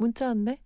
[0.00, 0.58] 문자 왔네.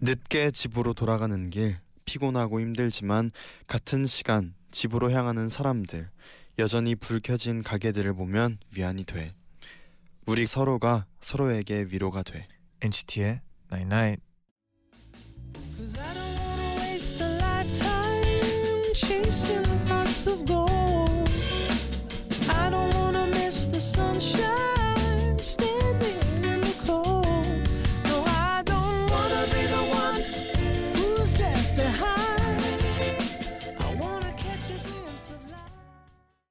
[0.00, 1.76] 늦게 집으로 돌아가는 길
[2.06, 3.30] 피곤하고 힘들지만
[3.66, 6.08] 같은 시간 집으로 향하는 사람들
[6.58, 9.34] 여전히 불 켜진 가게들을 보면 위안이 돼.
[10.26, 12.46] 우리 서로가 서로에게 위로가 돼.
[12.80, 14.22] NCT의 Night Night.
[14.22, 14.29] Cause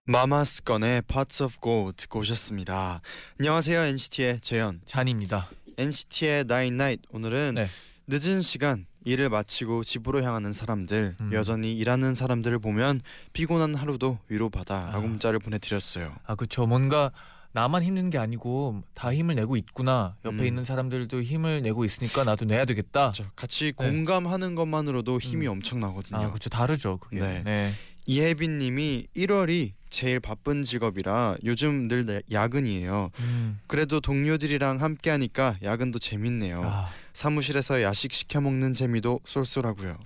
[0.09, 2.99] 마마스 건의 Parts of Go 듣고 오셨습니다.
[3.39, 4.81] 안녕하세요 NCT의 재현.
[4.83, 5.47] 잔입니다.
[5.77, 7.67] NCT의 Nine Night 오늘은 네.
[8.07, 11.30] 늦은 시간 일을 마치고 집으로 향하는 사람들 음.
[11.31, 13.02] 여전히 일하는 사람들을 보면
[13.33, 15.02] 피곤한 하루도 위로받아 라고 아.
[15.02, 16.15] 문자를 보내드렸어요.
[16.25, 17.11] 아 그쵸 뭔가
[17.52, 20.15] 나만 힘든 게 아니고 다 힘을 내고 있구나.
[20.25, 20.45] 옆에 음.
[20.45, 23.11] 있는 사람들도 힘을 내고 있으니까 나도 내야 되겠다.
[23.11, 23.30] 그렇죠.
[23.35, 23.91] 같이 네.
[23.91, 25.52] 공감하는 것만으로도 힘이 음.
[25.52, 26.19] 엄청 나거든요.
[26.19, 27.19] 아 그쵸 다르죠 그게.
[27.19, 27.43] 네.
[27.43, 27.73] 네.
[28.07, 33.09] 이혜빈님이 1월이 제일 바쁜 직업이라 요즘 늘 야- 야근이에요.
[33.20, 33.59] 음.
[33.68, 36.62] 그래도 동료들이랑 함께 하니까 야근도 재밌네요.
[36.64, 36.90] 아.
[37.14, 39.98] 사무실에서 야식 시켜 먹는 재미도 쏠쏠하고요.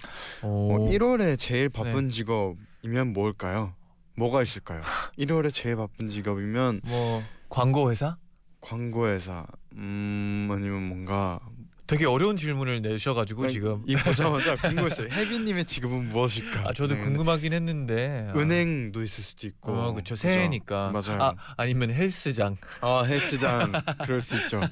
[0.44, 0.74] 오.
[0.88, 3.74] 어, 1월에 제일 바쁜 직업이면 뭘까요?
[4.16, 4.82] 뭐가 있을까요?
[5.20, 8.18] 1월에 제일 바쁜 직업이면 뭐 광고 회사?
[8.62, 9.46] 광고 회사,
[9.76, 11.40] 음 아니면 뭔가
[11.86, 13.84] 되게 어려운 질문을 내셔가지고 지금.
[13.86, 15.10] 이 보자마자 궁금했어요.
[15.12, 16.70] 혜빈님의 직업은 무엇일까?
[16.70, 17.02] 아 저도 네.
[17.02, 18.30] 궁금하긴 했는데.
[18.34, 18.38] 아.
[18.40, 19.72] 은행도 있을 수도 있고.
[19.74, 20.92] 어 그쵸 새해니까.
[20.92, 21.22] 맞아요.
[21.22, 22.56] 아 아니면 헬스장.
[22.82, 23.72] 아 헬스장
[24.04, 24.62] 그럴 수 있죠.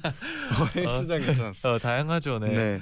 [0.58, 1.74] 어, 헬스장 괜찮았어.
[1.74, 2.38] 어 다양하죠.
[2.38, 2.54] 네.
[2.54, 2.80] 네.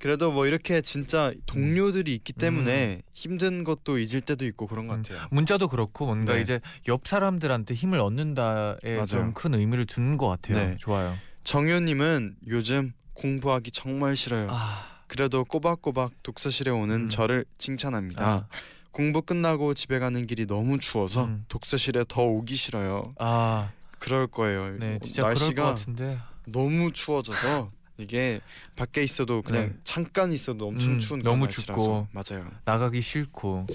[0.00, 3.02] 그래도 뭐 이렇게 진짜 동료들이 있기 때문에 음.
[3.14, 5.02] 힘든 것도 잊을 때도 있고 그런 것 음.
[5.02, 5.26] 같아요.
[5.30, 6.40] 문자도 그렇고 뭔가 네.
[6.42, 9.04] 이제 옆 사람들한테 힘을 얻는다에.
[9.06, 10.56] 좀 큰 의미를 두는 것 같아요.
[10.58, 10.76] 네.
[10.78, 11.14] 좋아요.
[11.44, 14.48] 정효님은 요즘 공부하기 정말 싫어요.
[14.50, 17.08] 아, 그래도 꼬박꼬박 독서실에 오는 음.
[17.08, 18.26] 저를 칭찬합니다.
[18.26, 18.46] 아,
[18.90, 21.44] 공부 끝나고 집에 가는 길이 너무 추워서 음.
[21.48, 23.14] 독서실에 더 오기 싫어요.
[23.18, 24.76] 아, 그럴 거예요.
[24.78, 26.18] 네, 어, 진짜 그럴 것 날씨가 같은데.
[26.46, 28.40] 너무 추워져서 이게
[28.76, 29.74] 밖에 있어도 그냥 네.
[29.84, 31.48] 잠깐 있어도 엄청 음, 추운 너무.
[31.48, 32.08] 춥고.
[32.10, 32.50] 맞아요.
[32.64, 33.66] 나가기 싫고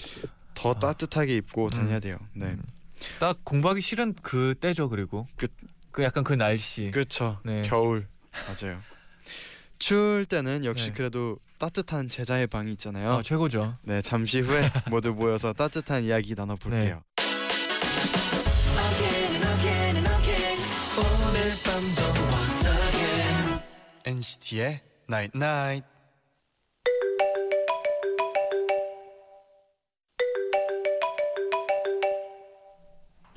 [0.54, 0.74] 더 아.
[0.80, 1.70] 따뜻하게 입고 음.
[1.70, 2.18] 다녀야 돼요.
[2.34, 2.48] 네.
[2.48, 2.62] 음.
[3.20, 4.90] 딱 공부하기 싫은 그 때죠.
[4.90, 5.48] 그리고 그-
[5.92, 6.92] 그 약간 그 날씨.
[6.92, 7.40] 그렇죠.
[7.46, 7.62] 네.
[7.62, 8.08] 겨울
[8.46, 8.80] 맞아요.
[9.80, 10.92] 추울 때는 역시 네.
[10.94, 13.14] 그래도 따뜻한 제자의 방이 있잖아요.
[13.14, 13.78] 아, 최고죠.
[13.82, 17.02] 네, 잠시 후에 모두 모여서 따뜻한 이야기 나눠 볼게요.
[18.92, 20.60] Again and again and again
[20.98, 23.62] 오늘 밤도 once again
[24.06, 25.88] NCT의 Night Night.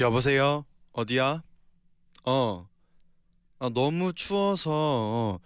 [0.00, 0.64] 여보세요.
[0.92, 1.42] 어디야?
[2.24, 2.68] 어.
[3.58, 5.38] 아, 너무 추워서 어,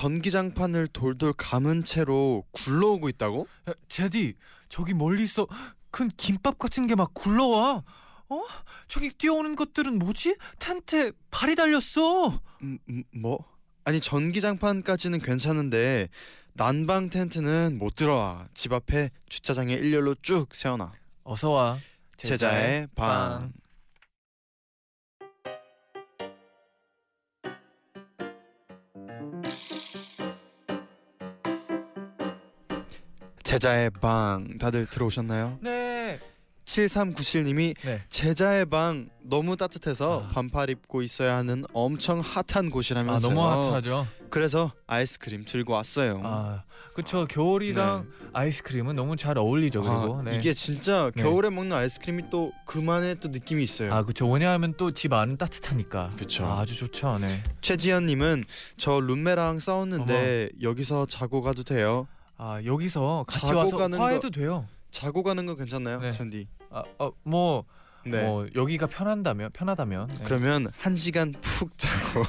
[0.00, 3.46] 전기장판을 돌돌 감은 채로 굴러오고 있다고?
[3.70, 4.34] 야, 제디
[4.68, 5.46] 저기 멀리서
[5.90, 7.82] 큰 김밥 같은 게 막 굴러와.
[8.28, 8.42] 어?
[8.88, 10.36] 저기 뛰어오는 것들은 뭐지?
[10.58, 12.28] 텐트에 발이 달렸어.
[12.62, 13.38] 음, 음, 뭐?
[13.84, 16.08] 아니 전기장판까지는 괜찮은데
[16.52, 18.48] 난방 텐트는 못 들어와.
[18.52, 20.92] 집 앞에 주차장에 일렬로 쭉 세워놔.
[21.24, 21.78] 어서 와.
[22.18, 23.50] 제자의 방.
[33.50, 35.58] 제자의 방 다들 들어오셨나요?
[35.62, 36.18] 네.
[36.64, 38.02] 7397님이 네.
[38.08, 40.32] 제자의 방 너무 따뜻해서 아.
[40.32, 43.32] 반팔 입고 있어야 하는 엄청 핫한 아 곳이라면서요.
[43.32, 44.08] 너무 핫하죠.
[44.30, 46.20] 그래서 아이스크림 들고 왔어요.
[46.24, 50.30] 아 그쵸 겨울이랑 아이스크림은 너무 잘 어울리죠 그리고 네.
[50.30, 50.36] 아, 네.
[50.38, 51.22] 이게 진짜 네.
[51.22, 53.94] 겨울에 먹는 아이스크림이 또 그만의 또 느낌이 있어요.
[53.94, 56.44] 아 그쵸 왜냐하면 또 집 안은 따뜻하니까 그쵸.
[56.44, 57.44] 아, 아주 좋죠 네.
[57.60, 58.42] 최지연님은
[58.76, 62.08] 저 룸메랑 싸웠는데 여기서 자고 가도 돼요?
[62.38, 64.66] 아 여기서 같이 자고 와서 가는 화해도 돼요.
[64.90, 66.10] 자고 가는 거 괜찮나요, 네.
[66.10, 66.48] 잔디?
[66.70, 67.64] 아어뭐
[68.06, 68.22] 네.
[68.22, 70.24] 뭐 여기가 편한다면 편하다면 네.
[70.24, 72.22] 그러면 한 시간 푹 자고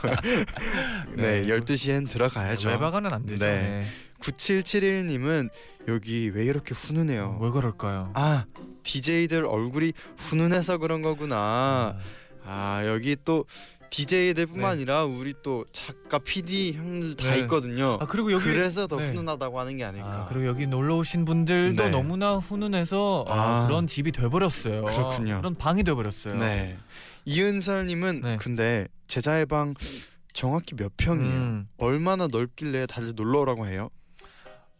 [1.15, 1.47] 네, 네.
[1.47, 2.69] 12시엔 들어가야죠.
[2.69, 3.45] 외박은 안 되죠.
[3.45, 3.61] 네.
[3.61, 3.85] 네.
[4.19, 5.49] 9771님은
[5.87, 7.37] 여기 왜 이렇게 훈훈해요?
[7.39, 8.11] 왜 그럴까요?
[8.15, 8.45] 아
[8.83, 11.37] DJ들 얼굴이 훈훈해서 그런 거구나.
[11.37, 11.97] 아,
[12.43, 13.45] 아 여기 또
[13.89, 14.67] DJ들뿐만 네.
[14.67, 17.39] 아니라 우리 또 작가, PD 형들 다 네.
[17.41, 17.97] 있거든요.
[18.01, 19.07] 아 그리고 여기 그래서 더 네.
[19.07, 20.07] 훈훈하다고 하는 게 아닐까.
[20.07, 21.89] 아, 그리고 여기 놀러 오신 분들도 네.
[21.89, 23.67] 너무나 훈훈해서 아, 아.
[23.67, 24.83] 그런 집이 돼버렸어요.
[24.85, 25.37] 그렇군요.
[25.37, 26.35] 그런 방이 돼버렸어요.
[26.37, 26.77] 네.
[27.25, 28.37] 이은설님은 네.
[28.39, 29.73] 근데 제자의 방
[30.33, 31.29] 정확히 몇 평이에요?
[31.35, 33.89] 음, 얼마나 넓길래 다들 놀러 오라고 해요?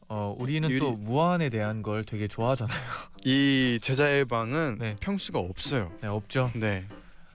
[0.09, 2.77] 어, 우리는 유리- 또 무한에 대한 걸 되게 좋아하잖아요.
[3.25, 4.95] 이 제자의 방은 네.
[5.01, 5.92] 평수가 없어요.
[6.01, 6.50] 네, 없죠.
[6.56, 6.86] 네.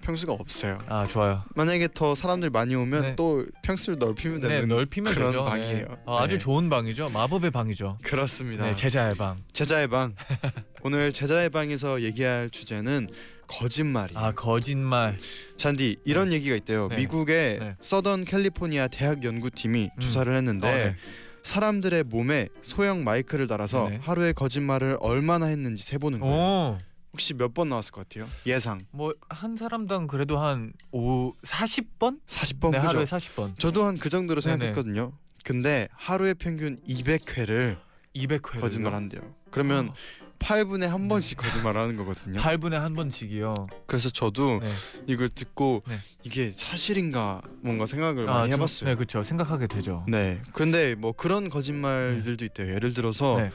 [0.03, 0.79] 평수가 없어요.
[0.89, 1.43] 아 좋아요.
[1.55, 3.17] 만약에 더 사람들이 많이 오면 네.
[3.17, 5.45] 또 평수를 넓히면 네, 되는 넓히면 그런 되죠.
[5.45, 5.87] 방이에요.
[5.89, 5.97] 네.
[6.05, 6.39] 어, 아주 네.
[6.39, 7.09] 좋은 방이죠.
[7.09, 7.99] 마법의 방이죠.
[8.03, 8.65] 그렇습니다.
[8.67, 9.43] 네, 제자의 방.
[9.53, 10.15] 제자의 방.
[10.83, 13.09] 오늘 제자의 방에서 얘기할 주제는
[13.47, 14.19] 거짓말이에요.
[14.19, 15.17] 아 거짓말.
[15.57, 16.89] 잔디 이런 얘기가 있대요.
[16.89, 16.97] 네.
[16.97, 17.77] 미국의 네.
[17.81, 20.01] 서던 캘리포니아 대학 연구팀이 음.
[20.01, 20.97] 조사를 했는데 어, 네.
[21.45, 23.99] 사람들의 몸에 소형 마이크를 달아서 네.
[24.03, 26.35] 하루에 거짓말을 얼마나 했는지 세보는 거예요.
[26.35, 26.79] 오,
[27.13, 28.27] 혹시 몇 번 나왔을 것 같아요?
[28.47, 32.19] 예상 뭐 한 사람당 그래도 한 5, 40번?
[32.27, 32.89] 40번 네, 그죠?
[32.89, 33.59] 하루에 40번.
[33.59, 34.53] 저도 한 그 정도로 네네.
[34.53, 35.13] 생각했거든요.
[35.45, 37.79] 근데 하루에 평균 200회를
[38.15, 38.61] 200회.
[38.61, 39.21] 거짓말한대요.
[39.51, 39.93] 그러면
[40.39, 42.41] 8분에 한 번씩 거짓말하는 거거든요.
[42.41, 43.55] 8분에 한 번씩이요.
[43.87, 44.71] 그래서 저도 네.
[45.07, 45.99] 이걸 듣고 네.
[46.25, 48.89] 이게 사실인가 뭔가 생각을 아, 많이 좀- 해봤어요.
[48.91, 49.23] 네, 그렇죠.
[49.23, 50.05] 생각하게 되죠.
[50.09, 50.41] 네.
[50.53, 52.75] 근데 뭐 그런 거짓말들도 있대요.
[52.75, 53.51] 예를 들어서 네.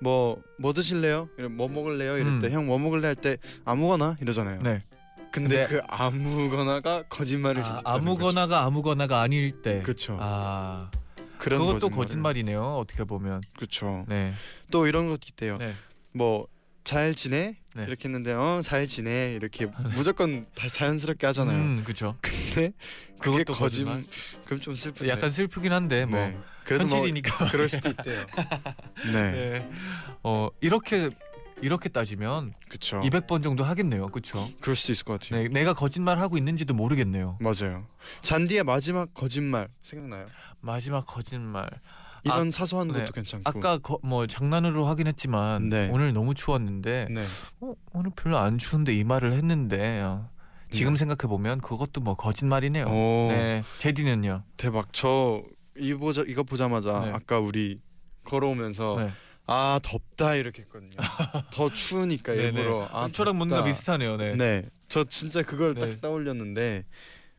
[0.00, 1.28] 뭐 뭐 드실래요?
[1.38, 2.16] 이런 뭐 먹을래요?
[2.18, 2.38] 이럴 음.
[2.40, 4.60] 때형 뭐 먹을래 할 때 아무거나 이러잖아요.
[4.62, 4.82] 네.
[5.32, 9.80] 근데 근데- 그 아무거나가 거짓말일 수도 아, 있다는 아무거나가 아무거나가 아닐 때.
[9.82, 10.16] 그렇죠.
[10.20, 10.90] 아,
[11.38, 12.62] 그런 그것도 거짓말을- 거짓말이네요.
[12.78, 13.40] 어떻게 보면.
[13.56, 14.04] 그렇죠.
[14.08, 14.32] 네.
[14.70, 15.58] 또 이런 것도 있대요.
[15.58, 15.72] 네.
[16.12, 16.46] 뭐
[16.82, 17.56] 잘 지내?
[17.74, 17.84] 네.
[17.84, 21.56] 이렇게 했는데 어 잘 지내 이렇게 무조건 다 자연스럽게 하잖아요.
[21.56, 22.16] 음, 그렇죠.
[22.20, 22.72] 근데
[23.18, 24.04] 그게 그것도 거짓 거짓말.
[24.44, 25.10] 그럼 좀 슬픈데.
[25.12, 26.36] 약간 슬프긴 한데 뭐 네.
[26.64, 27.50] 그래도 뭐 현실이니까.
[27.50, 28.26] 그럴 수도 있대요.
[29.12, 29.30] 네.
[29.32, 29.70] 네.
[30.22, 31.10] 어, 이렇게
[31.62, 33.00] 이렇게 따지면 그렇죠.
[33.02, 34.08] 200번 정도 하겠네요.
[34.08, 34.50] 그렇죠?
[34.60, 35.42] 그럴 수도 있을 것 같아요.
[35.42, 37.38] 네, 내가 거짓말 하고 있는지도 모르겠네요.
[37.40, 37.86] 맞아요.
[38.22, 40.26] 잔디의 마지막 거짓말 생각나요?
[40.60, 41.68] 마지막 거짓말.
[42.24, 43.00] 이런 사소한 네.
[43.00, 43.42] 것도 괜찮고.
[43.48, 45.88] 아까 거, 뭐 장난으로 하긴 했지만 네.
[45.92, 47.22] 오늘 너무 추웠는데 네.
[47.60, 50.28] 어, 오늘 별로 안 추운데 이 말을 했는데 어,
[50.70, 50.98] 지금 네.
[50.98, 52.86] 생각해 보면 그것도 뭐 거짓말이네요.
[52.86, 54.44] 오 네, 제디는요.
[54.56, 54.92] 대박.
[54.92, 55.42] 저
[55.80, 57.10] 이 보자 이거 보자마자 네.
[57.12, 57.80] 아까 우리
[58.24, 59.12] 걸어오면서 네.
[59.46, 60.90] 아 덥다 이렇게 했거든요.
[61.52, 62.34] 더 추우니까.
[62.34, 62.88] 일부러.
[62.92, 63.64] 아, 저랑 뭔가.
[63.64, 64.16] 비슷하네요.
[64.16, 64.36] 네.
[64.36, 64.64] 네.
[64.88, 65.80] 저 진짜 그걸 네.
[65.86, 66.84] 딱 떠올렸는데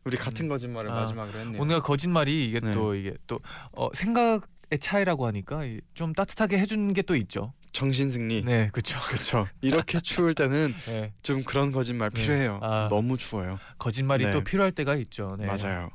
[0.04, 1.62] 우리 같은 거짓말을 아, 마지막으로 했네요.
[1.62, 2.74] 오늘 거짓말이 이게 네.
[2.74, 3.38] 또 이게 또
[3.72, 4.40] 어, 생각의
[4.78, 7.52] 차이라고 하니까 이- 좀 따뜻하게 해주는 게 또 있죠.
[7.72, 8.42] 정신 승리.
[8.44, 8.98] 네, 그렇죠.
[9.08, 9.48] 그렇죠.
[9.62, 12.20] 이렇게 추울 때는 네, 좀 그런 거짓말 네.
[12.22, 12.60] 필요해요.
[12.62, 12.88] 아.
[12.90, 13.58] 너무 추워요.
[13.78, 14.30] 거짓말이 네.
[14.30, 15.36] 또 필요할 때가 있죠.
[15.38, 15.46] 네.
[15.46, 15.90] 맞아요.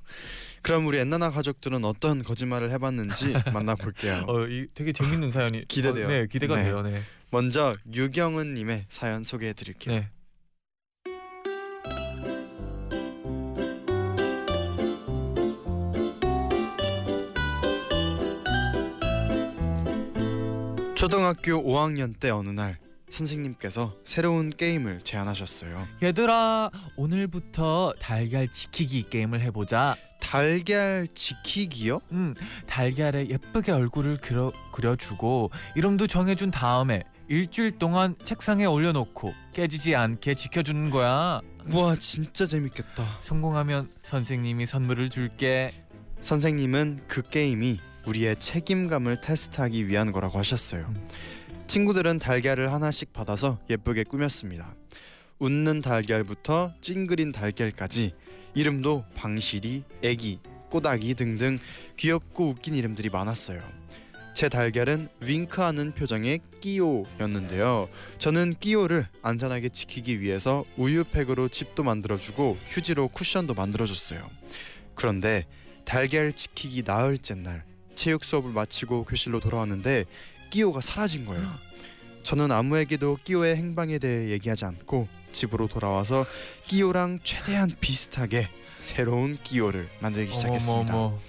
[0.64, 4.26] 그럼 우리 엔나나 가족들은 어떤 거짓말을 해봤는지 만나볼게요.
[4.28, 6.06] 어, 이 되게 재밌는 사연이 기대돼요.
[6.06, 6.64] 어, 네, 기대가 네.
[6.64, 6.82] 돼요.
[6.82, 7.04] 네.
[7.32, 10.04] 먼저 유경은님의 사연 소개해드릴게요.
[21.08, 22.78] 초등학교 5학년 때 어느 날
[23.10, 25.88] 선생님께서 새로운 게임을 제안하셨어요.
[26.04, 29.96] 얘들아, 오늘부터 달걀 지키기 게임을 해보자.
[30.20, 32.02] 달걀 지키기요?
[32.12, 40.36] 음, 달걀에 예쁘게 얼굴을 그려, 그려주고 이름도 정해준 다음에 일주일 동안 책상에 올려놓고 깨지지 않게
[40.36, 41.40] 지켜주는 거야.
[41.74, 43.16] 와 진짜 재밌겠다.
[43.20, 45.74] 성공하면 선생님이 선물을 줄게.
[46.20, 50.86] 선생님은 그 게임이 우리의 책임감을 테스트하기 위한 거라고 하셨어요.
[50.88, 51.08] 음.
[51.68, 54.74] 친구들은 달걀을 하나씩 받아서 예쁘게 꾸몄습니다.
[55.40, 58.14] 웃는 달걀부터 찡그린 달걀까지
[58.56, 61.58] 이름도 방실이, 애기, 꼬다기 등등
[61.98, 63.62] 귀엽고 웃긴 이름들이 많았어요.
[64.34, 67.90] 제 달걀은 윙크하는 표정의 끼오였는데요.
[68.20, 74.30] 저는 끼오를 안전하게 지키기 위해서 우유팩으로 집도 만들어주고 휴지로 쿠션도 만들어줬어요.
[74.94, 75.46] 그런데
[75.86, 77.64] 달걀 지키기 나흘째 날
[77.98, 80.06] 체육 수업을 마치고 교실로 돌아왔는데
[80.50, 81.52] 끼오가 사라진 거예요.
[82.24, 86.26] 저는 아무에게도 끼오의 행방에 대해 얘기하지 않고 집으로 돌아와서
[86.68, 88.50] 끼오랑 최대한 비슷하게
[88.80, 90.94] 새로운 끼오를 만들기 시작했습니다.
[90.94, 91.20] 어머머머.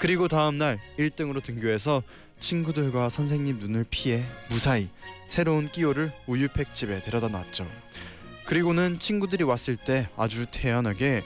[0.00, 2.02] 그리고 다음 날 1등으로 등교해서
[2.38, 4.88] 친구들과 선생님 눈을 피해 무사히
[5.26, 7.66] 새로운 끼오를 우유팩 집에 데려다 놨죠.
[8.44, 11.22] 그리고는 친구들이 왔을 때 아주 태연하게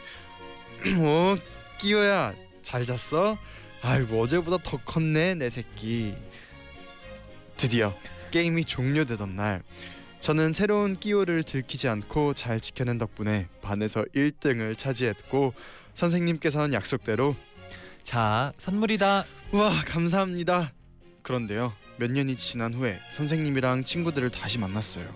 [0.99, 1.37] 어
[1.79, 3.39] 끼오야 잘 잤어?
[3.87, 6.14] 아이고 어제보다 더 컸네 내 새끼.
[7.57, 7.95] 드디어
[8.31, 9.62] 게임이 종료되던 날
[10.21, 15.53] 저는 새로운 끼오를 들키지 않고 잘 지켜낸 덕분에 반에서 1등을 차지했고
[15.93, 17.37] 선생님께서는 약속대로
[18.03, 19.25] 자, 선물이다.
[19.53, 20.73] 와 감사합니다.
[21.23, 25.07] 그런데요 몇 년이 지난 후에 선생님이랑 친구들을 다시 만났어요.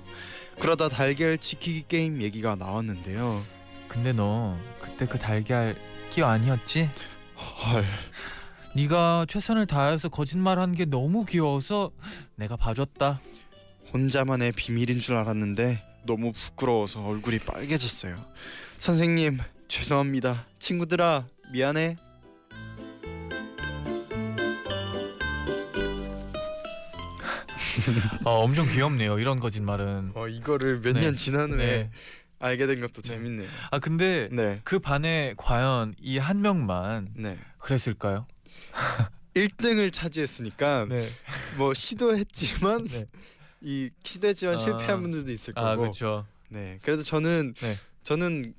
[0.61, 3.43] 그러다 달걀 지키기 게임 얘기가 나왔는데요.
[3.89, 5.75] 근데 너 그때 그 달걀
[6.11, 6.91] 기어 아니었지?
[7.35, 7.87] 헐.
[8.83, 11.91] 네가 최선을 다해서 거짓말한 게 너무 귀여워서
[12.37, 13.21] 내가 봐줬다.
[13.93, 18.25] 혼자만의 비밀인 줄 알았는데 너무 부끄러워서 얼굴이 빨개졌어요.
[18.79, 20.47] 선생님 죄송합니다.
[20.61, 21.97] 친구들아 미안해.
[28.25, 29.19] 어, 엄청 귀엽네요.
[29.19, 30.13] 이런 거짓말은.
[30.15, 31.01] 어 이거를 몇 네.
[31.03, 31.91] 년 지난 후에 네.
[32.39, 33.49] 알게 된 것도 재밌네요.
[33.71, 34.61] 아 근데 네.
[34.65, 37.39] 그 반에 과연 이 한 명만 네.
[37.59, 38.27] 그랬을까요?
[39.35, 41.09] 1등을 차지했으니까 네.
[41.57, 43.07] 뭐 시도했지만 네.
[43.61, 44.59] 이 시도했지만 아.
[44.59, 45.67] 실패한 분들도 있을 거고.
[45.67, 46.27] 아 그렇죠.
[46.49, 46.79] 네.
[46.83, 47.77] 그래서 저는 네.
[48.03, 48.55] 저는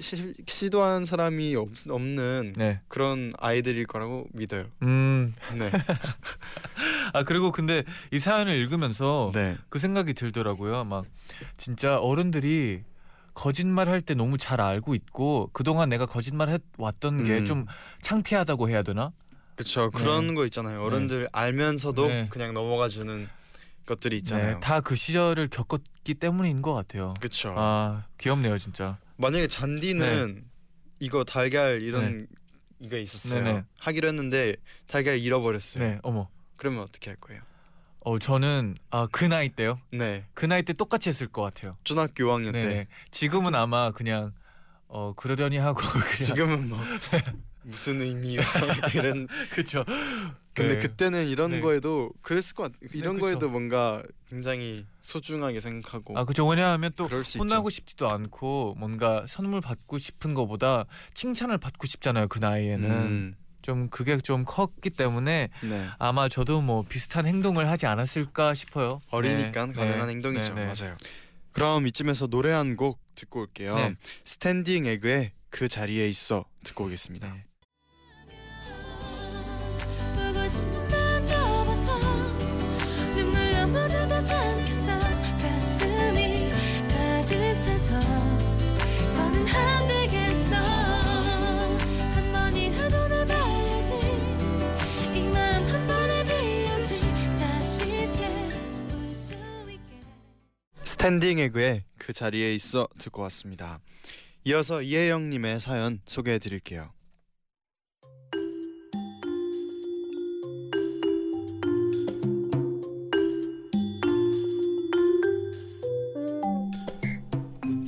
[0.00, 2.80] 시, 시도한 사람이 없, 없는 네.
[2.88, 4.66] 그런 아이들일 거라고 믿어요.
[4.82, 5.32] 음.
[5.56, 5.70] 네.
[7.12, 9.56] 아 그리고 근데 이 사연을 읽으면서 네.
[9.68, 10.84] 그 생각이 들더라고요.
[10.84, 11.06] 막
[11.56, 12.82] 진짜 어른들이
[13.34, 17.46] 거짓말 할 때 너무 잘 알고 있고 그동안 내가 거짓말 해 왔던 게 음.
[17.46, 17.66] 좀
[18.02, 19.12] 창피하다고 해야 되나?
[19.56, 19.90] 그렇죠.
[19.90, 20.82] 그런 거 있잖아요.
[20.82, 22.26] 어른들 알면서도 네.
[22.30, 23.28] 그냥 넘어가 주는
[23.86, 24.54] 것들이 있잖아요.
[24.54, 27.14] 네, 다그 시절을 겪었기 때문인 것 같아요.
[27.20, 27.54] 그렇죠.
[27.56, 28.98] 아 귀엽네요 진짜.
[29.16, 30.44] 만약에 잔디는
[31.00, 32.26] 이거 달걀 이런
[32.80, 33.42] 이거 있었어요.
[33.42, 33.52] 네.
[33.52, 33.64] 네네.
[33.78, 35.84] 하기로 했는데 달걀 잃어버렸어요.
[35.84, 36.28] 네, 어머.
[36.56, 37.42] 그러면 어떻게 할 거예요?
[38.04, 39.78] 어 저는 아 그 나이 때요.
[39.90, 40.24] 네.
[40.34, 41.76] 그 나이 때 똑같이 했을 것 같아요.
[41.84, 42.62] 중학교 5학년 네.
[42.62, 42.86] 때.
[43.10, 44.32] 지금은 아마 그냥
[44.88, 46.78] 어 그러려니 하고 그냥 지금은 뭐
[47.62, 48.42] 무슨 의미야
[48.94, 49.84] 이런 그렇죠.
[50.52, 50.78] 근데 네.
[50.80, 51.60] 그때는 이런 네.
[51.60, 52.72] 거에도 그랬을 것 같.
[52.92, 53.24] 이런 그쵸.
[53.26, 59.24] 거에도 뭔가 굉장히 소중하게 생각하고 아 그죠 왜냐하면 또 그럴 수 혼나고 싶지도 않고 뭔가
[59.26, 60.84] 선물 받고 싶은 거보다
[61.14, 62.38] 칭찬을 받고 싶잖아요 그.
[62.38, 63.34] 나이에는 음,
[63.64, 65.88] 좀 그게 좀 컸기 때문에 네.
[65.98, 69.00] 아마 저도 뭐 비슷한 행동을 하지 않았을까 싶어요.
[69.10, 70.52] 어리니까 네, 가능한 네, 행동이죠.
[70.54, 70.72] 네, 네.
[70.78, 70.96] 맞아요.
[71.52, 73.76] 그럼 이쯤에서 노래 한 곡 듣고 올게요.
[73.76, 73.94] 네.
[74.24, 77.34] 스탠딩 에그의 그 자리에 있어 듣고 오겠습니다.
[101.04, 103.78] 스탠딩 에그의 그 자리에 있어 듣고 왔습니다.
[104.44, 106.94] 이어서 이혜영님의 사연 소개해 드릴게요.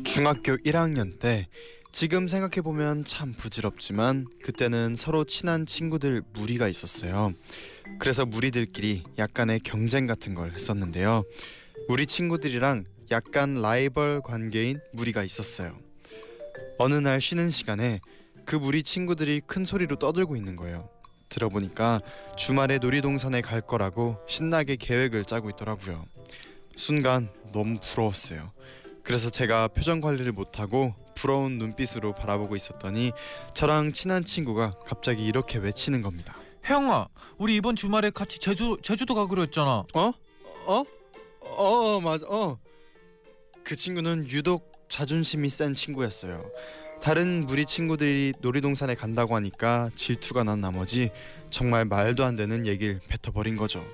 [0.04, 1.48] 중학교 1학년 때
[1.92, 7.32] 지금 생각해 보면 참 부질없지만 그때는 서로 친한 친구들 무리가 있었어요.
[7.98, 11.24] 그래서 무리들끼리 약간의 경쟁 같은 걸 했었는데요.
[11.88, 15.76] 우리 친구들이랑 약간 라이벌 관계인 무리가 있었어요.
[16.78, 18.00] 어느 날 쉬는 시간에
[18.44, 20.88] 그 무리 친구들이 큰 소리로 떠들고 있는 거예요.
[21.28, 22.00] 들어보니까
[22.36, 26.04] 주말에 놀이동산에 갈 거라고 신나게 계획을 짜고 있더라고요.
[26.76, 28.52] 순간 너무 부러웠어요.
[29.02, 33.12] 그래서 제가 표정 관리를 못하고 부러운 눈빛으로 바라보고 있었더니
[33.54, 36.36] 저랑 친한 친구가 갑자기 이렇게 외치는 겁니다.
[36.68, 37.08] 혜영아,
[37.38, 39.84] 우리 이번 주말에 같이 제주 제주도 가기로 했잖아.
[39.94, 40.12] 어?
[40.66, 40.84] 어?
[41.40, 42.58] 어 맞아 어.
[43.66, 46.48] 그 친구는 유독 자존심이 센 친구였어요.
[47.02, 51.10] 다른 무리 친구들이 놀이동산에 간다고 하니까 질투가 난 나머지
[51.50, 53.84] 정말 말도 안 되는 얘기를 뱉어버린 거죠.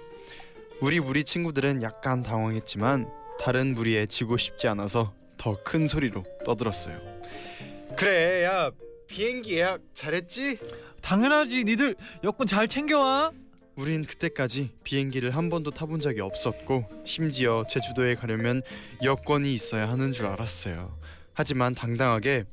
[0.83, 3.09] 우리 무리 친구들은 약간 당황했지만
[3.41, 6.99] 다른 무리에 지고 싶지 않아서 더 큰 소리로 떠들었어요.
[7.97, 8.71] 그래 야
[9.07, 10.59] 비행기 예약 잘했지?
[11.01, 11.65] 당연하지.
[11.65, 13.33] 니들 여권 잘 챙겨와.
[13.77, 18.63] 우린 그때까지 비행기를 한 번도 타본 적이 없었고 심지어 제주도에 가려면
[19.03, 20.99] 여권이 있어야 하는 줄 알았어요.
[21.35, 22.45] 하지만 당당하게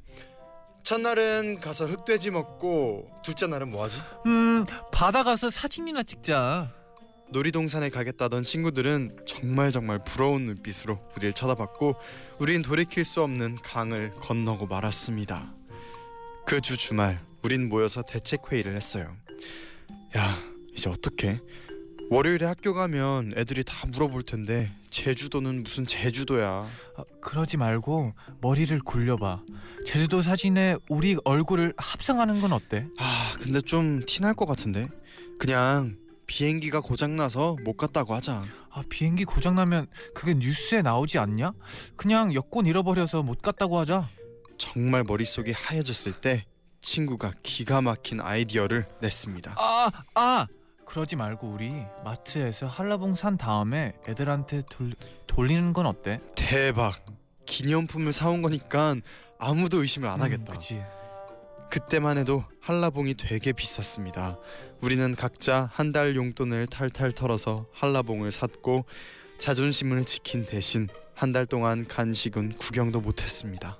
[0.83, 3.97] 첫날은 가서 흑돼지 먹고 둘째 날은 뭐 하지?
[4.25, 6.73] 음, 바다 가서 사진이나 찍자.
[7.31, 11.95] 놀이동산에 가겠다던 친구들은 정말 정말 부러운 눈빛으로 우리를 쳐다봤고
[12.39, 15.53] 우린 돌이킬 수 없는 강을 건너고 말았습니다.
[16.47, 19.15] 그 주 주말 우린 모여서 대책 회의를 했어요.
[20.17, 20.39] 야
[20.73, 21.41] 이제 어떡해?
[22.11, 26.65] 월요일에 학교 가면 애들이 다 물어볼 텐데 제주도는 무슨 제주도야?
[26.97, 29.43] 아, 그러지 말고 머리를 굴려봐.
[29.85, 32.87] 제주도 사진에 우리 얼굴을 합성하는 건 어때?
[32.97, 34.87] 아 근데 좀 티 날 것 같은데
[35.37, 38.41] 그냥 비행기가 고장 나서 못 갔다고 하자.
[38.71, 41.53] 아, 비행기 고장 나면 그게 뉴스에 나오지 않냐?
[41.95, 44.09] 그냥 여권 잃어버려서 못 갔다고 하자.
[44.57, 46.45] 정말 머릿속이 하얘졌을 때
[46.81, 49.55] 친구가 기가 막힌 아이디어를 냈습니다.
[49.57, 50.47] 아, 아.
[50.89, 51.71] 그러지 말고 우리
[52.03, 54.93] 마트에서 한라봉 산 다음에 애들한테 돌,
[55.27, 56.19] 돌리는 건 어때?
[56.33, 56.95] 대박!
[57.45, 58.95] 기념품을 사온 거니까
[59.37, 60.51] 아무도 의심을 안 음, 하겠다.
[60.53, 60.81] 그치.
[61.69, 64.39] 그때만 해도 한라봉이 되게 비쌌습니다.
[64.81, 68.85] 우리는 각자 한 달 용돈을 탈탈 털어서 한라봉을 샀고
[69.37, 73.77] 자존심을 지킨 대신 한 달 동안 간식은 구경도 못했습니다.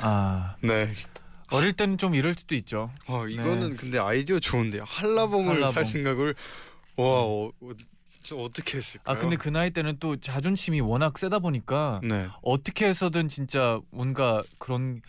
[0.00, 0.92] 아 네.
[1.50, 2.90] 어릴 때는 좀 이럴 수도 있죠.
[3.08, 4.84] 와 이거는 근데 아이디어 좋은데요.
[4.86, 5.72] 한라봉을 한라봉.
[5.72, 6.34] 살 생각을
[6.96, 7.70] 와 어, 어,
[8.22, 9.16] 저 어떻게 했을까요?
[9.16, 12.28] 아 근데 그 나이 때는 또 자존심이 워낙 세다 보니까 네.
[12.42, 15.02] 어떻게 해서든 진짜 뭔가 그런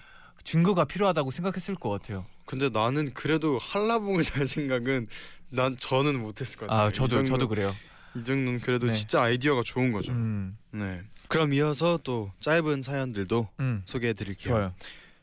[0.43, 2.25] 증거가 필요하다고 생각했을 것 같아요.
[2.45, 5.07] 근데 나는 그래도 한라봉을 살 생각은
[5.49, 6.87] 난 저는 못했을 것 같아요.
[6.87, 7.75] 아 저도 이 정도, 저도 그래요.
[8.15, 8.93] 이 정도는 그래도 네.
[8.93, 10.11] 진짜 아이디어가 좋은 거죠.
[10.11, 11.01] 음, 네.
[11.31, 14.53] 그럼 이어서 또 짧은 사연들도 음 소개해 드릴게요.
[14.53, 14.73] 좋아요.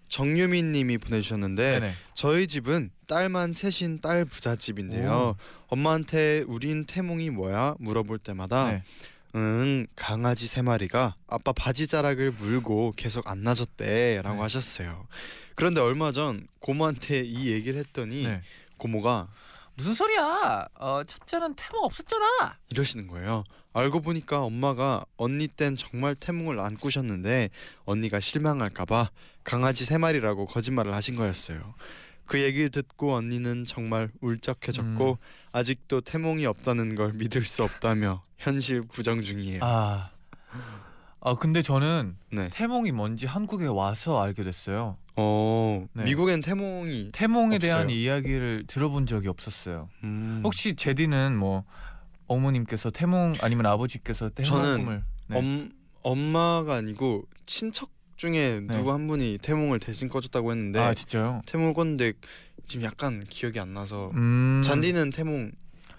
[0.09, 1.95] 정유민 님이 보내주셨는데 네네.
[2.15, 5.11] 저희 집은 딸만 셋인 딸 부잣집인데요.
[5.13, 5.37] 오.
[5.67, 8.83] 엄마한테 우린 태몽이 뭐야 물어볼 때마다 네.
[9.35, 14.41] 응 강아지 세 마리가 아빠 바지 자락을 물고 계속 안 놔줬대라고 네.
[14.41, 15.07] 하셨어요.
[15.57, 18.41] 그런데 얼마 전 고모한테 이 얘기를 했더니 네.
[18.79, 19.29] 고모가
[19.75, 20.69] 무슨 소리야?
[20.75, 22.57] 어 첫째는 태몽 없었잖아.
[22.71, 23.45] 이러시는 거예요.
[23.79, 27.51] 알고 보니까 엄마가 언니 땐 정말 태몽을 안 꾸셨는데
[27.85, 29.11] 언니가 실망할까봐
[29.45, 31.75] 강아지 세 마리라고 거짓말을 하신 거였어요.
[32.27, 35.17] 그 얘기를 듣고 언니는 정말 울적해졌고 음.
[35.53, 39.61] 아직도 태몽이 없다는 걸 믿을 수 없다며 현실 부정 중이에요.
[39.63, 40.11] 아,
[41.21, 42.51] 아 근데 저는 네.
[42.53, 44.97] 태몽이 뭔지 한국에 와서 알게 됐어요.
[45.15, 46.05] 어 네.
[46.05, 47.97] 미국엔 태몽이 태몽에 대한 없어요.
[47.97, 49.89] 이야기를 들어본 적이 없었어요.
[50.05, 51.65] 음, 혹시 제디는 뭐
[52.29, 55.39] 어머님께서 태몽 아니면 아버지께서 태몽 저는 꿈을 네.
[55.39, 55.71] 엄
[56.03, 58.77] 엄마가 아니고 친척 중에 네.
[58.77, 61.43] 누구 한 분이 태몽을 대신 꺼줬다고 했는데 아 진짜요?
[61.47, 62.13] 태몽을 꿨는데
[62.67, 65.53] 지금 약간 기억이 안 나서 음, 잔디는 태몽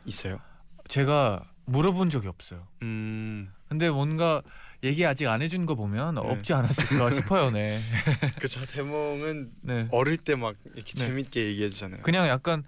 [0.06, 0.40] 있어요?
[0.88, 2.68] 제가 물어본 적이 없어요.
[2.82, 4.42] 음, 근데 뭔가
[4.84, 6.22] 얘기 아직 안 해준 거 보면 네.
[6.22, 7.52] 없지 않았을까 싶어요.
[7.52, 7.80] 네.
[8.40, 9.88] 그저 태몽은 네.
[9.92, 10.98] 어릴 때 막 이렇게 네.
[11.08, 12.02] 재밌게 얘기해 주잖아요.
[12.02, 12.64] 그냥 약간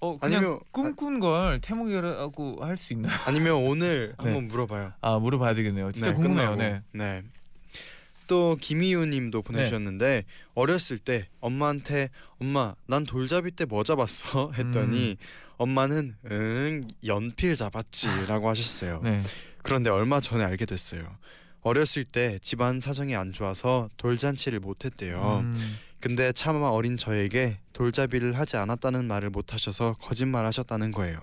[0.00, 3.12] 어 그냥 아니면 꿈꾼 걸 태몽이라고 할 수 있나요?
[3.26, 4.24] 아니면 오늘 네.
[4.24, 4.92] 한번 물어봐요.
[5.00, 5.92] 아 물어봐야 되겠네요.
[5.92, 6.50] 진짜 네, 궁금해요.
[6.52, 6.56] 끝나고.
[6.62, 6.82] 네.
[6.92, 7.22] 네.
[8.26, 12.08] 또 김희우님도 보내주셨는데 어렸을 때 엄마한테
[12.40, 15.16] 엄마 난 돌잡이 때 뭐 잡았어 했더니 음.
[15.56, 19.00] 엄마는 응 연필 잡았지라고 하셨어요.
[19.04, 19.22] 네.
[19.62, 21.02] 그런데 얼마 전에 알게 됐어요.
[21.62, 25.40] 어렸을 때 집안 사정이 안 좋아서 돌잔치를 못했대요.
[25.44, 31.18] 음, 근데 차마 어린 저에게 돌잡이를 하지 않았다는 말을 못하셔서 거짓말하셨다는 거예요.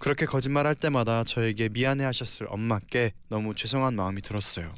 [0.00, 4.74] 그렇게 거짓말할 때마다 저에게 미안해하셨을 엄마께 너무 죄송한 마음이 들었어요.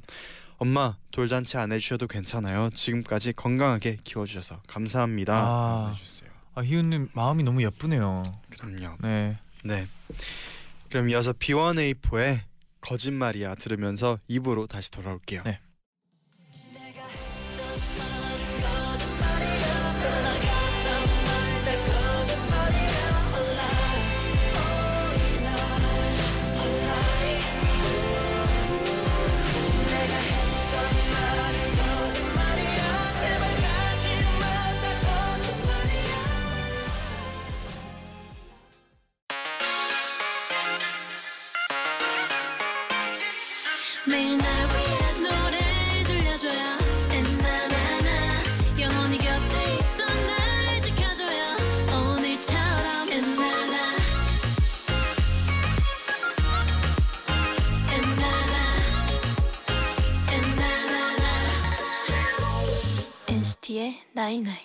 [0.58, 2.68] 엄마 돌잔치 안 해주셔도 괜찮아요.
[2.74, 5.34] 지금까지 건강하게 키워주셔서 감사합니다.
[5.34, 5.94] 아.
[5.96, 6.30] 해주세요.
[6.54, 8.22] 아 희훈님 마음이 너무 예쁘네요.
[8.50, 8.98] 그럼요.
[9.00, 9.38] 네.
[9.64, 9.86] 네.
[10.90, 12.40] 그럼 이어서 B1A4의
[12.82, 15.42] 거짓말이야 들으면서 입으로 다시 돌아올게요.
[15.44, 15.58] 네.
[64.22, 64.56] night night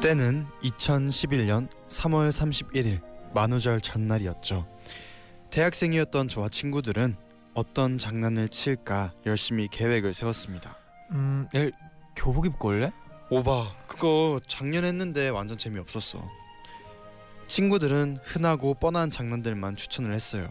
[0.00, 3.00] 때는 2011년 3월 31일
[3.34, 4.68] 만우절 전날이었죠.
[5.50, 7.16] 대학생이었던 저와 친구들은
[7.54, 10.76] 어떤 장난을 칠까 열심히 계획을 세웠습니다.
[11.10, 11.72] 음, 내일
[12.14, 12.92] 교복 입고 올래?
[13.32, 16.28] 오바 그거 작년 했는데 완전 재미없었어.
[17.46, 20.50] 친구들은 흔하고 뻔한 장난들만 추천을 했어요.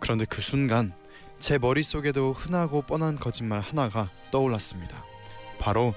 [0.00, 0.92] 그런데 그 순간
[1.40, 5.02] 제 머릿속에도 흔하고 뻔한 거짓말 하나가 떠올랐습니다.
[5.58, 5.94] 바로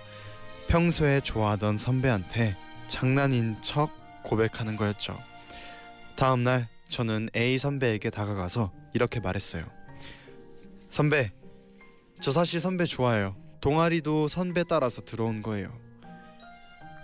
[0.69, 2.55] 평소에 좋아하던 선배한테
[2.87, 3.91] 장난인 척
[4.23, 5.19] 고백하는 거였죠.
[6.15, 9.65] 다음 날 저는 A 선배에게 다가가서 이렇게 말했어요.
[10.89, 11.33] 선배,
[12.21, 13.35] 저 사실 선배 좋아해요.
[13.59, 15.86] 동아리도 선배 따라서 들어온 거예요.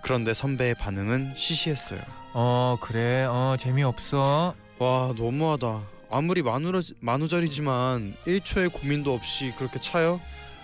[0.03, 1.99] 그런데 선배의 반응은 시시했어요.
[2.33, 3.25] 어 그래.
[3.29, 4.53] 어 재미없어.
[4.79, 5.81] 와 너무하다.
[6.11, 10.19] 아무리 만우러, 만우절이지만 1초의 고민도 없이 그렇게 차요?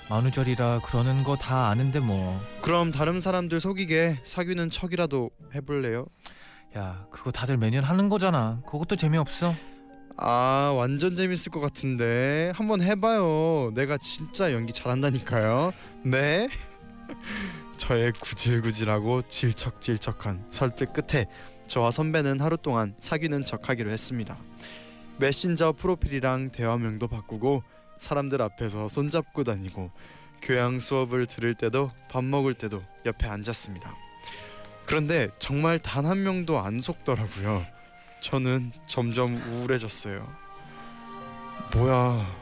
[0.10, 2.40] 만우절이라 그러는 거 다 아는데 뭐.
[2.62, 6.06] 그럼 다른 사람들 속이게 사귀는 척이라도 해볼래요?
[6.78, 8.62] 야, 그거 다들 매년 하는 거잖아.
[8.66, 9.56] 그것도 재미없어.
[10.18, 13.72] 아 완전 재밌을 것 같은데 한번 해봐요.
[13.74, 15.72] 내가 진짜 연기 잘한다니까요.
[16.04, 16.50] 네.
[17.80, 21.28] 저의 구질구질하고 질척질척한 설득 끝에
[21.66, 24.38] 저와 선배는 하루 동안 사귀는 척하기로 했습니다.
[25.18, 27.64] 메신저 프로필이랑 대화명도 바꾸고
[27.98, 29.92] 사람들 앞에서 손잡고 다니고
[30.42, 33.96] 교양 수업을 들을 때도 밥 먹을 때도 옆에 앉았습니다.
[34.86, 37.62] 그런데 정말 단 한 명도 안 속더라고요.
[38.22, 40.28] 저는 점점 우울해졌어요.
[41.74, 42.36] 뭐야?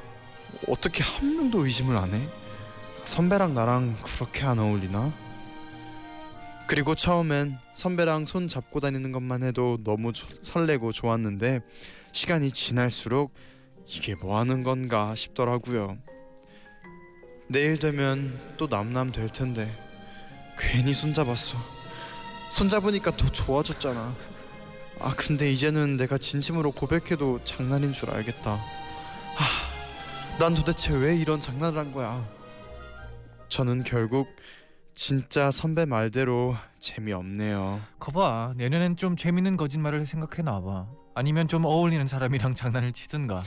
[0.67, 2.28] 어떻게 한 명도 의심을 안 해?
[3.06, 5.13] 선배랑 나랑 그렇게 안 어울리나?
[6.67, 11.62] 그리고 처음엔 선배랑 손 잡고 다니는 것만 해도 너무 조- 설레고 좋았는데
[12.12, 13.34] 시간이 지날수록
[13.86, 15.97] 이게 뭐 하는 건가 싶더라고요.
[17.47, 19.71] 내일 되면 또 남남 될 텐데
[20.60, 21.58] 괜히 손 잡았어.
[22.51, 24.15] 손 잡으니까 더 좋아졌잖아.
[24.99, 28.56] 아 근데 이제는 내가 진심으로 고백해도 장난인 줄 알겠다.
[29.36, 32.27] 하, 난 도대체 왜 이런 장난을 한 거야?
[33.47, 34.27] 저는 결국
[34.97, 37.79] 진짜 선배 말대로 재미없네요.
[37.99, 40.88] 거봐, 내년엔 좀 재밌는 거짓말을 생각해 놔봐.
[41.13, 43.43] 아니면 좀 어울리는 사람이랑 장난을 치든가.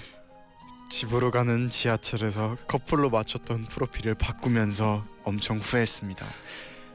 [0.92, 6.24] 집으로 가는 지하철에서 커플로 맞췄던 프로필을 바꾸면서 엄청 후회했습니다.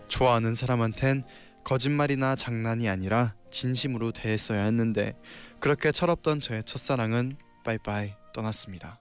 [0.08, 1.26] 좋아하는 사람한텐
[1.66, 5.18] 거짓말이나 장난이 아니라 진심으로 대했어야 했는데
[5.60, 7.34] 그렇게 철없던 저의 첫사랑은
[7.66, 9.00] 빠이빠이 떠났습니다.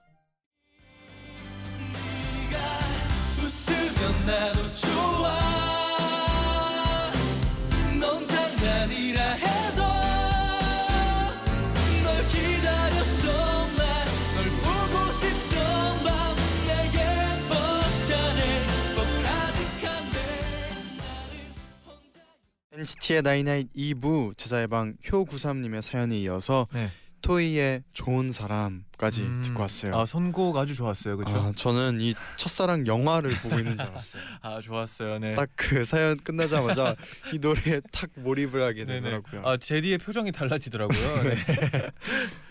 [22.85, 26.91] NCT의 나이나잇 2부 재쟈의 방 효구삼님의 사연에 이어서 네.
[27.21, 29.95] 토이의 좋은 사람까지 음, 듣고 왔어요.
[29.97, 31.17] 아, 선곡 아주 좋았어요.
[31.17, 31.35] 그렇죠?
[31.35, 34.21] 아, 저는 이 첫사랑 영화를 보고 있는 줄 알았어요.
[34.43, 35.17] 아, 좋았어요.
[35.17, 35.33] 네.
[35.33, 36.95] 딱 그 사연 끝나자마자
[37.33, 39.01] 이 노래에 탁 몰입을 하게 네네.
[39.01, 39.41] 되더라고요.
[39.43, 40.99] 아, 제디의 표정이 달라지더라고요.
[41.23, 41.91] 네.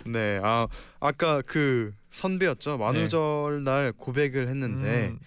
[0.06, 0.66] 네, 아
[0.98, 2.78] 아까 그 선배였죠.
[2.78, 5.20] 만우절 날 고백을 했는데 음,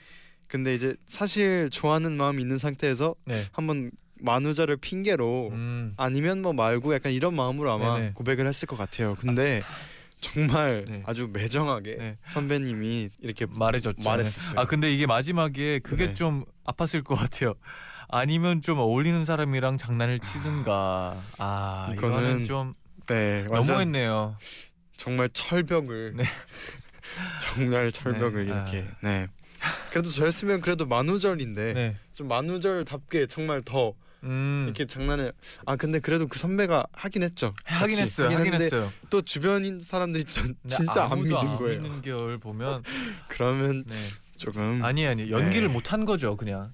[0.47, 3.41] 근데 이제 사실 좋아하는 마음이 있는 상태에서 네.
[3.53, 5.93] 한번 만우절을 핑계로 음.
[5.97, 8.11] 아니면 뭐 말고 약간 이런 마음으로 아마 네네.
[8.13, 9.15] 고백을 했을 것 같아요.
[9.15, 9.63] 근데
[10.19, 11.03] 정말 네.
[11.05, 12.17] 아주 매정하게 네.
[12.29, 13.97] 선배님이 이렇게 말해줬죠.
[14.03, 14.55] 말했었어요.
[14.55, 14.61] 네.
[14.61, 16.13] 아 근데 이게 마지막에 그게 네.
[16.13, 17.53] 좀 아팠을 것 같아요.
[18.09, 21.21] 아니면 좀 어울리는 사람이랑 장난을 치든가.
[21.37, 22.73] 아 이거는, 이거는 좀
[23.05, 24.37] 네, 너무했네요.
[24.95, 26.23] 정말 철벽을 네.
[27.41, 29.27] 정말 철벽을 네, 이렇게 네.
[29.89, 31.95] 그래도 저였으면 그래도 만우절인데 네.
[32.13, 33.93] 좀 만우절답게 정말 더
[34.27, 34.63] 음.
[34.65, 35.33] 이렇게 장난을
[35.65, 37.51] 아 근데 그래도 그 선배가 하긴 했죠.
[37.63, 37.97] 하긴.
[37.99, 38.27] 했어요.
[38.27, 38.91] 하긴 하긴 했어요.
[39.09, 41.81] 또 주변인 사람들이 전, 진짜 안 믿은 거예요.
[41.81, 42.83] 믿는 걸 보면
[43.29, 43.95] 그러면 네.
[44.35, 45.73] 조금 아니 아니 연기를 네.
[45.73, 46.71] 못한 거죠 그냥.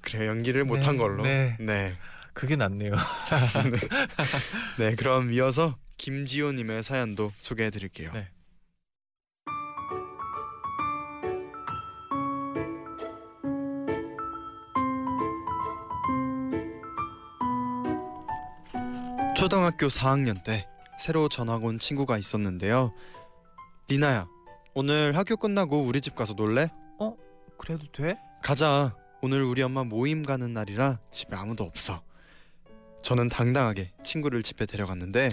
[0.00, 1.22] 그래 연기를 못한 네, 걸로.
[1.22, 1.56] 네.
[1.60, 1.96] 네.
[2.32, 2.92] 그게 낫네요.
[4.78, 8.10] 네, 그럼 이어서 김지호님의 사연도 소개해드릴게요.
[19.42, 20.68] 초등학교 4학년 때
[21.00, 22.92] 새로 전학 온 친구가 있었는데요.
[23.88, 24.28] 리나야,
[24.72, 26.68] 오늘 학교 끝나고 우리 집 가서 놀래?
[27.58, 28.16] 그래도 돼?
[28.40, 28.94] 가자.
[29.20, 32.04] 오늘 우리 엄마 모임 가는 날이라 집에 아무도 없어.
[33.02, 35.30] 저는 당당하게 친구를 집에 데려갔는데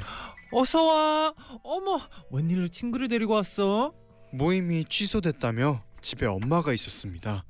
[0.51, 1.33] 어서 와.
[1.63, 3.93] 어머 웬일로 친구를 데리고 왔어?
[4.31, 7.45] 모임이 취소됐다며 집에 엄마가 있었습니다.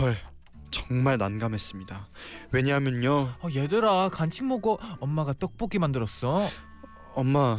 [0.00, 0.16] 헐,
[0.70, 2.08] 정말 난감했습니다.
[2.52, 4.78] 왜냐하면요, 어, 얘들아 간식 먹어.
[5.00, 6.48] 엄마가 떡볶이 만들었어.
[7.14, 7.58] 엄마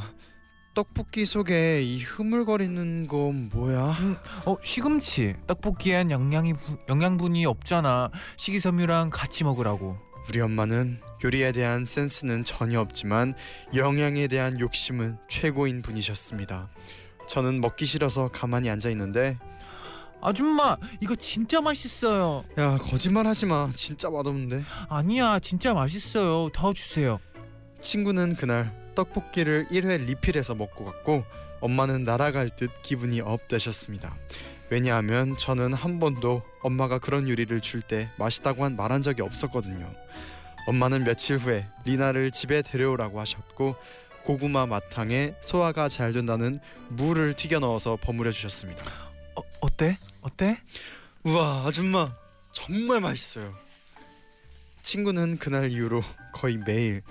[0.76, 3.98] 떡볶이 속에 이 흐물거리는 건 뭐야?
[4.46, 5.36] 어 시금치.
[5.48, 8.10] 떡볶이엔 영양이 부- 영양분이 없잖아.
[8.38, 9.98] 식이섬유랑 같이 먹으라고.
[10.30, 13.34] 우리 엄마는 요리에 대한 센스는 전혀 없지만
[13.76, 16.70] 영양에 대한 욕심은 최고인 분이셨습니다.
[17.28, 19.38] 저는 먹기 싫어서 가만히 앉아 있는데
[20.22, 22.44] 아줌마 이거 진짜 맛있어요.
[22.58, 26.50] 야 거짓말 하지 마 진짜 맛없는데 아니야 진짜 맛있어요.
[26.54, 27.20] 더 주세요.
[27.82, 31.24] 친구는 그날 떡볶이를 1회 리필해서 먹고 갔고
[31.62, 34.16] 엄마는 날아갈 듯 기분이 업되셨습니다.
[34.70, 39.90] 왜냐하면 저는 한 번도 엄마가 그런 요리를 줄 때 맛있다고 한 말한 적이 없었거든요.
[40.68, 43.76] 엄마는 며칠 후에 리나를 집에 데려오라고 하셨고
[44.26, 48.84] 고구마 마탕에 소화가 잘 된다는 무를 튀겨 넣어서 버무려 주셨습니다.
[49.36, 49.98] 어 어때?
[50.22, 50.58] 어때?
[51.24, 52.16] 우와 아줌마
[52.52, 53.54] 정말 맛있어요.
[54.82, 56.02] 친구는 그날 이후로
[56.34, 57.02] 거의 매일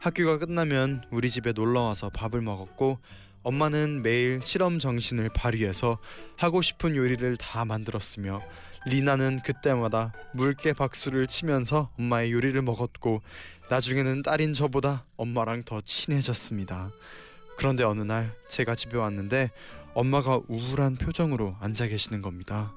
[0.00, 2.98] 학교가 끝나면 우리 집에 놀러 와서 밥을 먹었고
[3.42, 5.98] 엄마는 매일 실험 정신을 발휘해서
[6.36, 8.42] 하고 싶은 요리를 다 만들었으며
[8.86, 13.22] 리나는 그때마다 물개 박수를 치면서 엄마의 요리를 먹었고
[13.70, 16.90] 나중에는 딸인 저보다 엄마랑 더 친해졌습니다.
[17.56, 19.50] 그런데 어느 날 제가 집에 왔는데
[19.98, 22.72] 엄마가 우울한 표정으로 앉아 계시는 겁니다.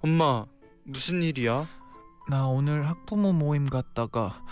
[0.00, 0.46] 엄마
[0.82, 1.68] 무슨 일이야?
[2.30, 4.42] 나 오늘 학부모 모임 갔다가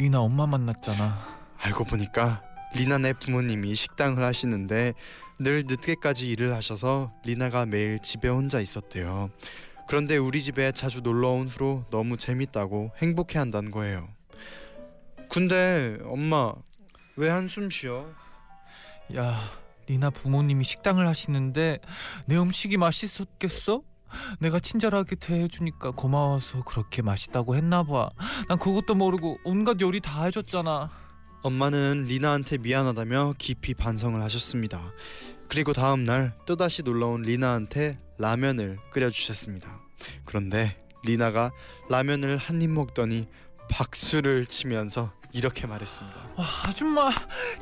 [0.00, 1.16] 리나 엄마 만났잖아.
[1.58, 2.42] 알고 보니까
[2.74, 4.94] 리나네 부모님이 식당을 하시는데
[5.38, 9.30] 늘 늦게까지 일을 하셔서 리나가 매일 집에 혼자 있었대요.
[9.86, 14.08] 그런데 우리 집에 자주 놀러 온 후로 너무 재밌다고 행복해 한다는 거예요.
[15.30, 16.52] 근데 엄마
[17.14, 18.08] 왜 한숨 쉬어?
[19.14, 21.78] 야, 리나 부모님이 식당을 하시는데
[22.26, 23.82] 내 음식이 맛있었겠어?
[24.40, 28.10] 내가 친절하게 대해주니까 고마워서 그렇게 맛있다고 했나 봐.
[28.48, 30.90] 난 그것도 모르고 온갖 요리 다 해줬잖아.
[31.42, 34.80] 엄마는 리나한테 미안하다며 깊이 반성을 하셨습니다.
[35.48, 39.80] 그리고 다음 날 또다시 놀러 온 리나한테 라면을 끓여 주셨습니다.
[40.24, 41.50] 그런데 리나가
[41.88, 43.26] 라면을 한 입 먹더니
[43.70, 46.20] 박수를 치면서 이렇게 말했습니다.
[46.36, 47.10] 와, 아줌마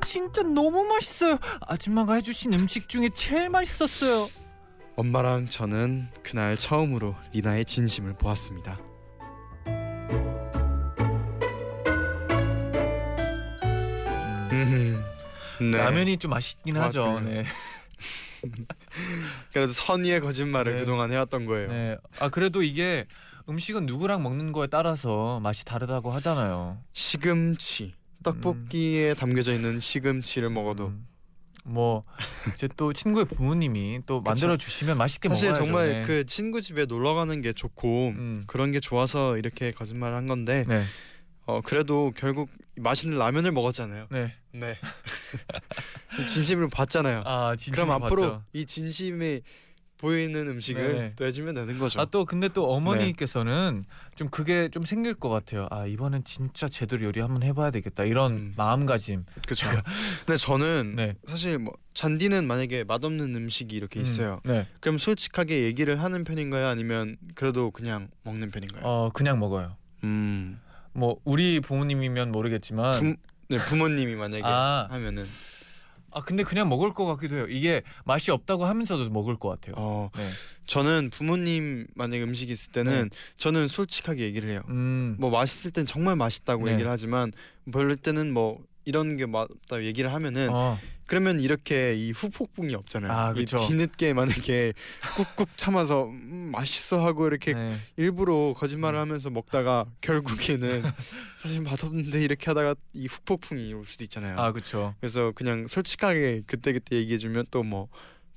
[0.05, 1.39] 진짜 너무 맛있어요.
[1.63, 4.29] 아줌마가 해주신 음식 중에 제일 맛있었어요.
[4.97, 8.79] 엄마랑 저는 그날 처음으로 리나의 진심을 보았습니다.
[14.53, 15.01] 음,
[15.61, 15.79] 네.
[15.79, 17.05] 라면이 좀 맛있긴 하죠.
[17.05, 17.31] 맞군요.
[17.31, 17.45] 네.
[19.53, 20.79] 그래도 선의의 거짓말을 네.
[20.81, 21.69] 그동안 해왔던 거예요.
[21.69, 21.97] 네.
[22.19, 23.07] 아 그래도 이게
[23.51, 26.79] 음식은 누구랑 먹는 거에 따라서 맛이 다르다고 하잖아요.
[26.93, 31.09] 시금치 떡볶이에 담겨져 있는 시금치를 먹어도 음,
[31.65, 32.05] 뭐
[32.55, 35.65] 이제 또 친구의 부모님이 또 만들어 주시면 맛있게 사실 먹어야죠.
[35.65, 36.03] 정말 네.
[36.03, 38.45] 그 친구 집에 놀러 가는 게 좋고 음.
[38.47, 40.85] 그런 게 좋아서 이렇게 거짓말을 한 건데 네.
[41.47, 44.07] 어 그래도 결국 맛있는 라면을 먹었잖아요.
[44.11, 44.35] 네.
[44.53, 44.79] 네.
[46.29, 47.23] 진심을 봤잖아요.
[47.25, 48.43] 아 진짜 그럼 앞으로 봤죠.
[48.53, 49.41] 이 진심이
[50.01, 51.13] 보이는 음식을 네.
[51.17, 52.01] 또 해주면 되는 거죠.
[52.01, 52.73] 아 또 근데 또 네.
[52.75, 53.85] 어머니께서는
[54.17, 55.69] 좀 그게 좀 생길 것 같아요.
[55.71, 58.55] 아 이번엔 진짜 제대로 요리 한번 해봐야 되겠다 이런 음.
[58.57, 59.27] 마음가짐.
[59.45, 59.69] 그렇죠.
[60.25, 61.15] 근데 저는 네.
[61.27, 64.41] 사실 뭐 잔디는 만약에 맛없는 음식이 이렇게 있어요.
[64.47, 64.67] 음, 네.
[64.81, 66.67] 그럼 솔직하게 얘기를 하는 편인가요?
[66.67, 68.83] 아니면 그래도 그냥 먹는 편인가요?
[68.85, 69.77] 어 그냥 먹어요.
[70.05, 70.59] 음.
[70.93, 73.17] 뭐 우리 부모님이면 모르겠지만 부,
[73.51, 75.25] 네, 부모님이 만약에 아, 하면은
[76.13, 77.47] 아 근데 그냥 먹을 것 같기도 해요.
[77.49, 79.75] 이게 맛이 없다고 하면서도 먹을 것 같아요.
[79.79, 80.29] 어 네.
[80.67, 84.63] 저는 부모님 만약에 음식이 있을 때는 저는 솔직하게 얘기를 해요.
[84.69, 85.17] 음.
[85.19, 86.73] 뭐 맛있을 땐 정말 맛있다고 네.
[86.73, 87.33] 얘기를 하지만
[87.73, 90.79] 별로 때는 뭐 이런 게 맞다 얘기를 하면은 어.
[91.07, 93.13] 그러면 이렇게 이 후폭풍이 없잖아요.
[93.13, 93.45] 아, 이.
[93.45, 94.73] 뒤늦게 만약에
[95.17, 97.77] 꾹꾹 참아서 음, 맛있어 하고 이렇게 네.
[97.97, 99.03] 일부러 거짓말을 음.
[99.03, 100.83] 하면서 먹다가 결국에는
[101.37, 104.39] 사실 맛없는데 이렇게 하다가 이 후폭풍이 올 수도 있잖아요.
[104.39, 104.95] 아 그렇죠.
[105.01, 107.89] 그래서 그냥 솔직하게 그때 그때 얘기해 주면 또 뭐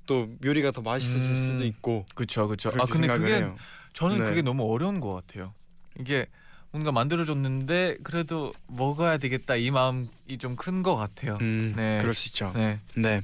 [0.06, 1.47] 또 요리가 더 맛있어질 음.
[1.47, 2.69] 수도 있고 그렇죠, 그렇죠.
[2.77, 3.56] 아 근데 그게 해요.
[3.93, 4.23] 저는 네.
[4.25, 5.53] 그게 너무 어려운 것 같아요.
[5.99, 6.27] 이게
[6.74, 10.10] 뭔가 만들어줬는데 그래도 먹어야 되겠다 이 마음이
[10.40, 11.38] 좀 큰 것 같아요.
[11.42, 12.00] 음, 네.
[12.02, 12.52] 그럴 수 있죠.
[12.56, 12.80] 네.
[12.96, 13.22] 네.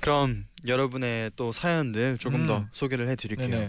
[0.00, 2.46] 그럼 여러분의 또 사연들 조금 음.
[2.46, 3.68] 더 소개를 해드릴게요.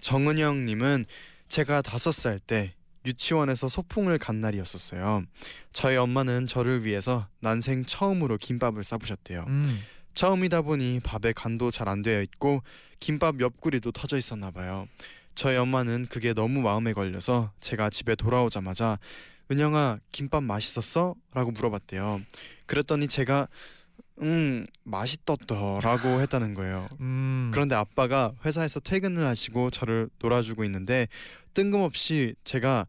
[0.00, 1.04] 정은영님은
[1.48, 2.74] 제가 다섯 살 때
[3.06, 5.24] 유치원에서 소풍을 간 날이었었어요.
[5.72, 9.44] 저희 엄마는 저를 위해서 난생 처음으로 김밥을 싸부셨대요.
[9.48, 9.80] 음.
[10.14, 12.62] 처음이다 보니 밥에 간도 잘 안 되어 있고
[12.98, 14.86] 김밥 옆구리도 터져 있었나 봐요.
[15.34, 18.98] 저희 엄마는 그게 너무 마음에 걸려서 제가 집에 돌아오자마자
[19.50, 21.14] 은영아 김밥 맛있었어?
[21.34, 22.20] 라고 물어봤대요.
[22.66, 23.48] 그랬더니 제가
[24.22, 26.88] 음 맛있었더라고 했다는 거예요.
[27.00, 27.50] 음.
[27.52, 31.08] 그런데 아빠가 회사에서 퇴근을 하시고 저를 놀아주고 있는데
[31.54, 32.86] 뜬금없이 제가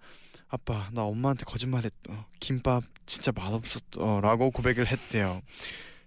[0.50, 1.94] 아빠 나 엄마한테 거짓말했어
[2.40, 5.42] 김밥 진짜 맛없었더라고 고백을 했대요.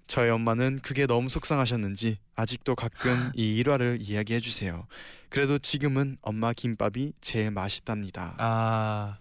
[0.06, 4.86] 저희 엄마는 그게 너무 속상하셨는지 아직도 가끔 이 일화를 이야기해 주세요.
[5.30, 8.34] 그래도 지금은 엄마 김밥이 제일 맛있답니다.
[8.38, 9.18] 아.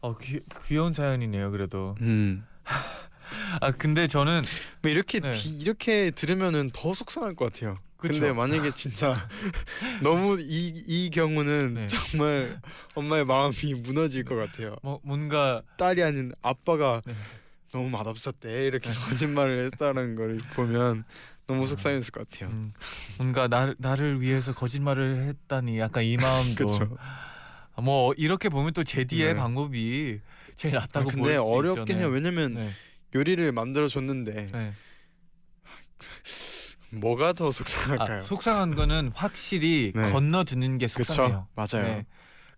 [0.00, 1.50] 어 귀, 귀여운 사연이네요.
[1.50, 1.96] 그래도.
[2.00, 2.44] 음.
[3.60, 4.42] 아 근데 저는
[4.82, 5.30] 뭐 이렇게 네.
[5.30, 7.78] 디- 이렇게 들으면은 더 속상할 것 같아요.
[7.96, 8.14] 그쵸?
[8.14, 9.14] 근데 만약에 진짜
[10.02, 11.86] 너무 이 이 경우는 네.
[11.86, 12.58] 정말
[12.94, 14.74] 엄마의 마음이 무너질 것 같아요.
[14.82, 17.14] 뭐 뭔가 딸이 아닌 아빠가 네.
[17.72, 21.04] 너무 맛없었대 이렇게 거짓말을 했다는 걸 보면
[21.46, 22.50] 너무 속상했을 것 같아요.
[22.50, 22.72] 음,
[23.18, 26.66] 뭔가 나, 나를 위해서 거짓말을 했다니 약간 이 마음도.
[27.00, 29.40] 아, 뭐 이렇게 보면 또 제디의 네.
[29.40, 30.20] 방법이
[30.54, 31.96] 제일 아, 낫다고 근데 보일 수 어렵긴.
[31.98, 32.08] 해요.
[32.08, 32.14] 네.
[32.14, 32.72] 왜냐면 네.
[33.14, 34.72] 요리를 만들어 줬는데 네.
[36.92, 38.18] 뭐가 더 속상할까요?
[38.18, 40.12] 아, 속상한 거는 확실히 네.
[40.12, 40.88] 건너드는 게.
[40.88, 41.48] 속상해요.
[41.54, 41.84] 맞아요.
[41.84, 42.06] 네.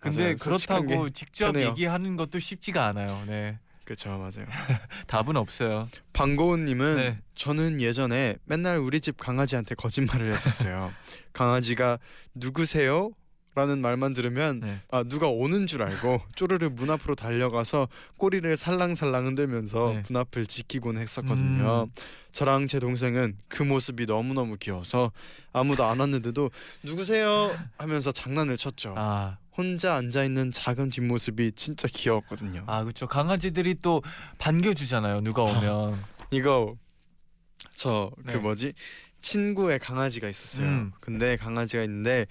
[0.01, 0.37] 근데 맞아요.
[0.37, 1.69] 그렇다고 게 직접 편해요.
[1.69, 3.23] 얘기하는 것도 쉽지가 않아요.
[3.27, 3.59] 네.
[3.85, 4.47] 그렇죠, 맞아요.
[5.09, 5.89] 답은 없어요.
[6.13, 7.19] 방고은님은 네.
[7.35, 10.93] 저는 예전에 맨날 우리 집 강아지한테 거짓말을 했었어요.
[11.33, 11.99] 강아지가
[12.35, 13.11] 누구세요?
[13.55, 14.81] 라는 말만 들으면 네.
[14.91, 20.03] 아 누가 오는 줄 알고 쪼르르 문 앞으로 달려가서 꼬리를 살랑살랑 흔들면서 네.
[20.09, 21.83] 문 앞을 지키곤 했었거든요.
[21.83, 21.93] 음.
[22.33, 25.13] 저랑 제 동생은 그 모습이 너무너무 귀여워서
[25.53, 26.51] 아무도 안 왔는데도
[26.83, 27.55] 누구세요?
[27.77, 28.95] 하면서 장난을 쳤죠.
[28.97, 32.65] 아, 혼자 앉아 있는 작은 뒷모습이 진짜 귀여웠거든요.
[32.67, 33.07] 아 그렇죠.
[33.07, 34.03] 강아지들이 또
[34.39, 35.21] 반겨주잖아요.
[35.21, 36.03] 누가 오면.
[36.33, 36.77] 이거
[37.75, 38.37] 저그 네.
[38.37, 38.73] 뭐지
[39.21, 40.67] 친구의 강아지가 있었어요.
[40.67, 40.93] 음.
[41.01, 42.27] 근데 강아지가 있는데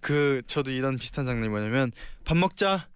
[0.00, 1.92] 그 저도 이런 비슷한 장면이 뭐냐면
[2.24, 2.88] 밥 먹자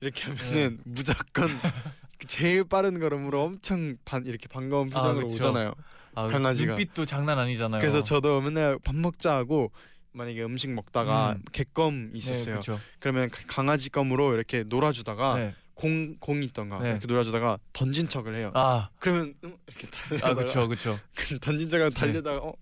[0.00, 1.48] 이렇게 하면은 무조건
[2.18, 5.36] 그 제일 빠른 걸음으로 엄청 반 이렇게 반가운 아, 표정으로 그쵸.
[5.36, 5.74] 오잖아요.
[6.16, 6.74] 아, 강아지가.
[6.74, 7.80] 눈빛도 장난 아니잖아요.
[7.80, 9.72] 그래서 저도 맨날 밥 먹자 하고
[10.14, 11.42] 만약에 음식 먹다가 음.
[11.52, 12.56] 개껌 네, 있었어요.
[12.56, 12.80] 그쵸.
[13.00, 15.54] 그러면 가- 강아지 껌으로 이렇게 놀아주다가 네.
[15.74, 16.90] 공 공이 있던가 네.
[16.92, 18.52] 이렇게 놀아주다가 던진 척을 해요.
[18.54, 20.98] 아, 그러면 음, 이렇게 달려다가 아 그렇죠, 그렇죠.
[21.40, 22.54] 던진 척을 달려다가 어,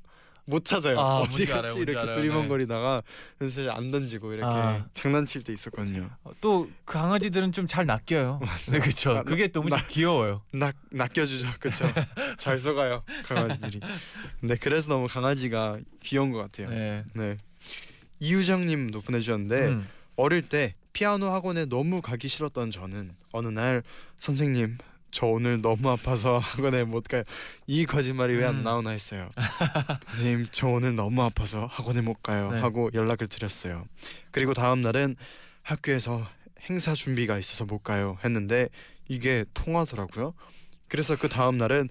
[0.45, 0.99] 못 찾아요.
[0.99, 2.11] 아, 어디 갔지 이렇게.
[2.13, 3.03] 두리번거리다가
[3.39, 4.87] 그래서 안 던지고 이렇게 아.
[4.93, 6.11] 장난칠 때 있었거든요.
[6.41, 8.41] 또 강아지들은 좀 잘 낚여요.
[8.73, 9.15] 네, 그렇죠.
[9.15, 10.43] 나- 그게 너무 나- 귀여워요.
[10.53, 11.87] 낚 낚여주죠, 그렇죠?
[12.39, 13.81] 잘 속아요 강아지들이.
[14.41, 16.69] 근데 그래서 너무 강아지가 귀여운 것 같아요.
[16.71, 17.05] 네.
[17.15, 17.37] 네.
[18.21, 19.87] 이유정님도 보내주셨는데 음.
[20.17, 23.83] 어릴 때 피아노 학원에 너무 가기 싫었던 저는 어느 날
[24.17, 24.77] 선생님
[25.13, 27.23] 저 오늘 너무 아파서 학원에 못 가요.
[27.67, 28.63] 이 거짓말이 왜안 음.
[28.65, 29.31] 나오나 했어요.
[30.09, 32.61] 선생님 저 오늘 너무 아파서 학원에 못 가요 네.
[32.61, 33.85] 하고 연락을 드렸어요.
[34.33, 35.15] 그리고 다음 날은
[35.63, 36.27] 학교에서
[36.63, 38.69] 행사 준비가 있어서 못 가요 했는데
[39.09, 40.35] 이게 통하더라고요.
[40.89, 41.89] 그래서 그 다음 날은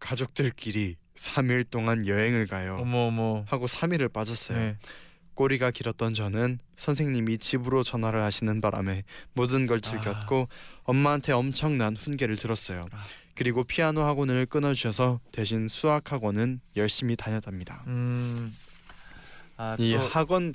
[0.00, 2.76] 가족들끼리 3일 동안 여행을 가요.
[2.80, 3.44] 어머 어머.
[3.46, 4.58] 하고 3일을 빠졌어요.
[4.58, 4.76] 네.
[5.36, 10.48] 꼬리가 길었던 저는 선생님이 집으로 전화를 하시는 바람에 모든 걸 즐겼고
[10.84, 12.80] 엄마한테 엄청난 훈계를 들었어요.
[12.90, 13.04] 아.
[13.34, 17.84] 그리고 피아노 학원을 끊어주셔서 대신 수학 학원은 열심히 다녔답니다.
[17.86, 18.52] 음.
[19.58, 20.54] 아, 이또 학원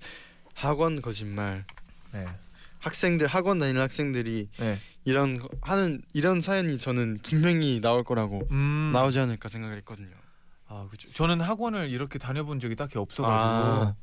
[0.55, 1.63] 학원 거짓말
[2.11, 2.25] 네.
[2.79, 4.79] 학생들 학원 다니는 학생들이 네.
[5.05, 8.89] 이런 거- 하는 이런 사연이 저는 분명히 나올 거라고 음.
[8.93, 10.15] 나오지 않을까 생각을 했거든요.
[10.67, 11.11] 아, 그렇죠.
[11.13, 13.95] 저는 학원을 이렇게 다녀본 적이 딱히 없어 아, 가지고.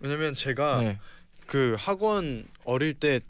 [0.00, 0.98] 왜냐면 제가 네.
[1.46, 3.20] 그 학원 어릴 때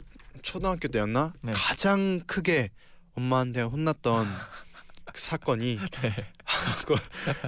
[0.41, 1.51] 초등학교 때였나 네.
[1.53, 2.69] 가장 크게
[3.13, 4.27] 엄마한테 혼났던
[5.05, 6.31] 그 사건이 네.
[6.43, 6.99] 학원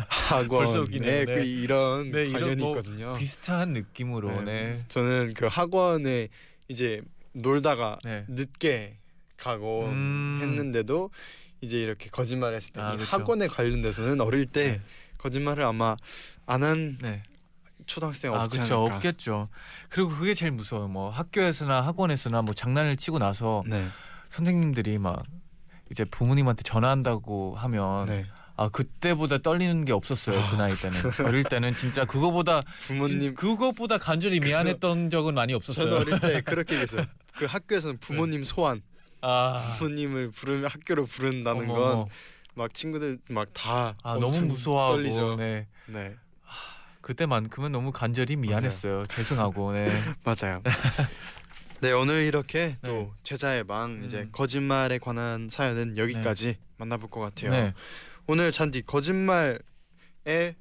[0.08, 1.26] 학원에.
[1.26, 1.46] 그 네.
[1.46, 3.16] 이런 네, 이런 관련이 뭐 있거든요.
[3.18, 4.44] 비슷한 느낌으로 네.
[4.44, 4.86] 네.
[4.88, 6.30] 저는 그 학원에
[6.68, 7.02] 이제
[7.34, 8.26] 놀다가 네.
[8.28, 8.98] 늦게
[9.38, 10.40] 가고 음.
[10.42, 11.12] 했는데도
[11.62, 13.10] 이제 이렇게 거짓말했을 때 아, 이 그쵸.
[13.10, 14.82] 학원에 관련돼서는 어릴 때 네.
[15.18, 15.96] 거짓말을 아마
[16.46, 17.24] 안한 네.
[17.88, 18.80] 초등학생 아, 없지 그렇죠.
[18.82, 18.96] 않을까.
[18.98, 19.50] 없겠죠.
[19.90, 20.88] 그리고 그게 제일 무서워요.
[20.88, 23.88] 뭐 학교에서나 학원에서나 뭐 장난을 치고 나서 네.
[24.30, 25.24] 선생님들이 막
[25.90, 28.26] 이제 부모님한테 전화한다고 하면 네.
[28.58, 30.98] 아 그때보다 떨리는 게 없었어요 그 나이 때는
[31.28, 35.96] 어릴 때는 진짜 그거보다 부모님 진- 그것보다 간절히 미안했던 적은 많이 저는 없었어요.
[35.96, 37.06] 어릴 때 그렇게 얘기했어요.
[37.36, 38.82] 그 학교에서는 부모님 소환,
[39.22, 42.06] 아 부모님을 부르면 학교로 부른다는 건.
[42.56, 45.36] 막 친구들 막다 아 너무 무서워하고 떨리죠.
[45.36, 46.16] 네 네,
[47.08, 49.06] 그때만큼은 너무 간절히 미안했어요.
[49.08, 49.88] 죄송하고 네.
[50.26, 50.62] 맞아요.
[51.80, 52.90] 네 오늘 이렇게 네.
[52.90, 54.30] 또 제자의 방 이제 음.
[54.34, 57.52] 거짓말에 관한 사연은 여기까지 만나볼 것 같아요.
[57.52, 57.74] 네.
[58.28, 59.60] 오늘 잔디 거짓말의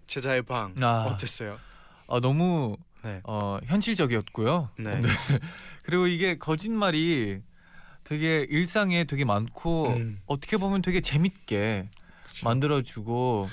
[0.07, 1.07] 제자의 방 아.
[1.11, 1.59] 어땠어요?
[2.07, 3.21] 아 너무 네.
[3.25, 4.71] 어, 현실적이었고요.
[4.79, 5.01] 네.
[5.83, 7.41] 그리고 이게 거짓말이
[8.05, 10.21] 되게 일상에 되게 많고 음.
[10.27, 11.89] 어떻게 보면 되게 재밌게
[12.45, 13.49] 만들어주고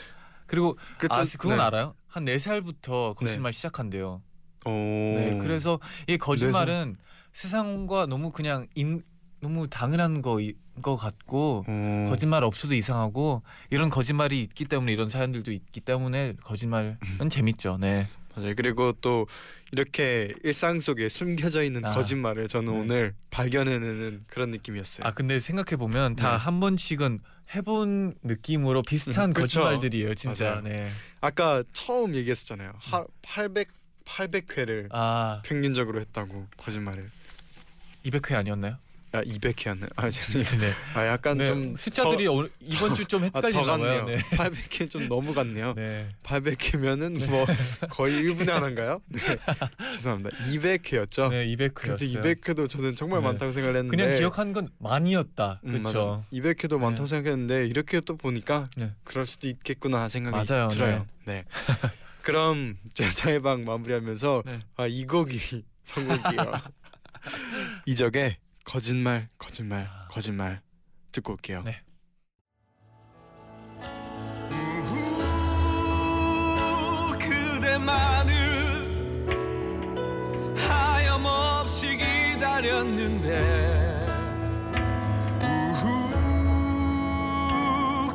[0.46, 1.64] 그리고 그 아 또- 그건 네.
[1.64, 1.96] 알아요?
[2.14, 4.22] 한네 살부터 거짓말 시작한대요.
[4.66, 4.70] 오.
[4.70, 6.96] 네, 그래서 이 거짓말은
[7.32, 9.02] 세상과 너무 그냥 인,
[9.40, 12.10] 너무 당연한 거인 것 같고 오.
[12.10, 16.98] 거짓말 없어도 이상하고 이런 거짓말이 있기 때문에 이런 사연들도 있기 때문에 거짓말은
[17.32, 17.80] 재밌죠.
[17.82, 18.08] 네.
[18.36, 18.54] 맞아요.
[18.56, 19.26] 그리고 또
[19.72, 21.90] 이렇게 일상 속에 숨겨져 있는 아.
[21.90, 22.80] 거짓말을 저는 네.
[22.80, 25.08] 오늘 발견해내는 그런 느낌이었어요.
[25.08, 26.38] 아 근데 생각해 보면 다 네.
[26.38, 27.22] 한 번씩은
[27.54, 29.34] 해본 느낌으로 비슷한 음.
[29.34, 30.46] 거짓말들이에요, 진짜.
[30.46, 30.62] 맞아요.
[30.62, 30.90] 네.
[31.22, 32.74] 아까 처음 얘기했었잖아요.
[32.78, 33.68] 하, 800
[34.06, 37.10] 800회를 아 평균적으로 했다고 거짓말을.
[38.06, 38.76] 200회 아니었나요?
[39.14, 39.90] 아 200회였네.
[39.96, 40.60] 아 죄송해요.
[40.60, 40.74] 네.
[40.96, 43.78] 아 약간 네, 좀 숫자들이 오늘 이번 주좀 더, 아, 더 헷갈리나.
[43.78, 44.06] 봐요.
[44.06, 44.18] 네.
[44.18, 45.74] 800회 좀 너무 같네요.
[45.76, 46.10] 네.
[46.24, 47.46] 800회면은 뭐
[47.92, 49.02] 거의 1분의 하나인가요?
[49.06, 49.20] 네.
[49.94, 50.36] 죄송합니다.
[50.52, 51.30] 200회였죠.
[51.30, 52.00] 네, 200회였어요.
[52.00, 53.28] 근데 200회도 저는 정말 네.
[53.28, 55.62] 많다고 생각을 했는데 그냥 기억한 건 많이었다.
[55.64, 56.26] 음, 그렇죠.
[56.32, 56.36] 맞아.
[56.36, 58.94] 200회도 많다고 생각했는데 이렇게 또 보니까 네.
[59.04, 61.06] 그럴 수도 있겠구나 생각이 맞아요, 들어요.
[61.26, 61.46] 네.
[62.24, 64.60] 그럼 제사의 방 마무리하면서 네.
[64.76, 65.40] 아, 이 곡이
[65.84, 66.52] 선곡이에요.
[67.86, 70.62] 이적의 거짓말 거짓말 거짓말
[71.12, 71.64] 듣고 올게요.
[71.64, 71.82] 네.
[77.20, 78.34] 그대만을
[80.58, 83.40] 하염없이 기다렸는데
[85.42, 86.14] 우후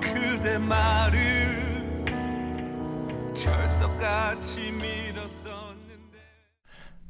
[0.01, 1.59] 그대 말을
[3.35, 5.08] 철석같이 믿었었는데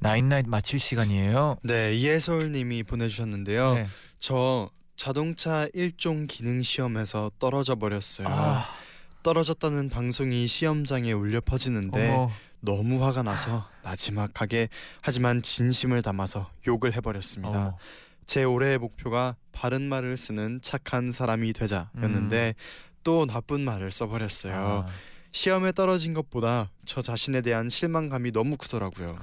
[0.01, 1.59] 나인나잇 마칠 시간이에요.
[1.63, 3.75] 네 이해솔님이 보내주셨는데요.
[3.75, 3.87] 네.
[4.19, 8.27] 저 자동차 일종 기능 시험에서 떨어져 버렸어요.
[8.29, 8.65] 아,
[9.23, 12.31] 떨어졌다는 방송이 시험장에 울려 퍼지는데 어머.
[12.61, 14.69] 너무 화가 나서 나지막하게
[15.01, 17.51] 하지만 진심을 담아서 욕을 해버렸습니다.
[17.51, 17.79] 어머.
[18.27, 22.55] 제 올해의 목표가 바른 말을 쓰는 착한 사람이 되자였는데
[23.05, 24.85] 또 나쁜 말을 써버렸어요.
[24.87, 24.87] 아,
[25.33, 29.17] 시험에 떨어진 것보다 저 자신에 대한 실망감이 너무 크더라고요.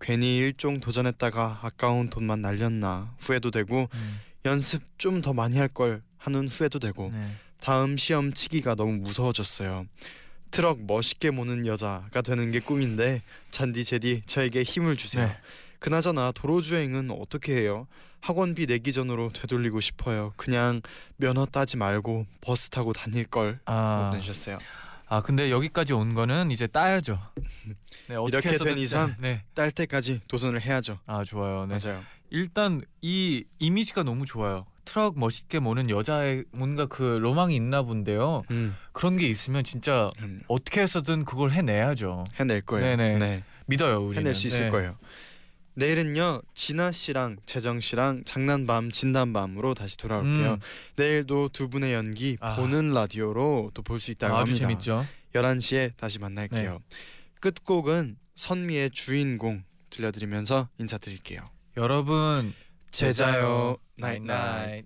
[0.00, 6.02] 괜히 일종 도전했다가 아까운 돈만 날렸나 후회도 되고 음, 연습 좀 더 많이 할 걸
[6.18, 7.32] 하는 후회도 되고 네.
[7.60, 9.86] 다음 시험 치기가 너무 무서워졌어요.
[10.50, 15.26] 트럭 멋있게 모는 여자가 되는 게 꿈인데 잔디 제디 저에게 힘을 주세요.
[15.26, 15.36] 네.
[15.78, 17.86] 그나저나 도로 주행은 어떻게 해요?
[18.22, 20.32] 학원비 내기 전으로 되돌리고 싶어요.
[20.36, 20.82] 그냥
[21.16, 24.58] 면허 따지 말고 버스 타고 다닐 걸 아, 보내주셨어요.
[25.12, 27.18] 아 근데 여기까지 온 거는 이제 따야죠.
[28.08, 29.42] 네, 어떻게 이렇게 해서든 된 이상 네.
[29.54, 31.00] 딸 때까지 도전을 해야죠.
[31.04, 31.66] 아 좋아요.
[31.66, 31.76] 네.
[31.82, 32.00] 맞아요.
[32.30, 34.66] 일단 이 이미지가 너무 좋아요.
[34.84, 38.44] 트럭 멋있게 모는 여자의 뭔가 그 로망이 있나 본데요.
[38.52, 42.22] 음, 그런 게 있으면 진짜 음, 어떻게 해서든 그걸 해내야죠.
[42.36, 42.96] 해낼 거예요.
[42.96, 43.18] 네네.
[43.18, 44.20] 네, 믿어요, 우리는.
[44.22, 44.70] 해낼 수 있을 네.
[44.70, 44.96] 거예요.
[45.80, 50.52] 내일은요 진아 씨랑 재정 씨랑 장난밤 진단밤으로 다시 돌아올게요.
[50.52, 50.60] 음,
[50.96, 52.56] 내일도 두 분의 연기 아.
[52.56, 54.68] 보는 라디오로 또 볼 수 있다고 아주 합니다.
[54.68, 55.06] 재밌죠.
[55.34, 56.72] 11시에 다시 만날게요.
[56.72, 56.96] 네.
[57.40, 61.48] 끝곡은 선미의 주인공 들려드리면서 인사드릴게요.
[61.78, 62.52] 여러분
[62.90, 64.84] 제자요 나잇나잇.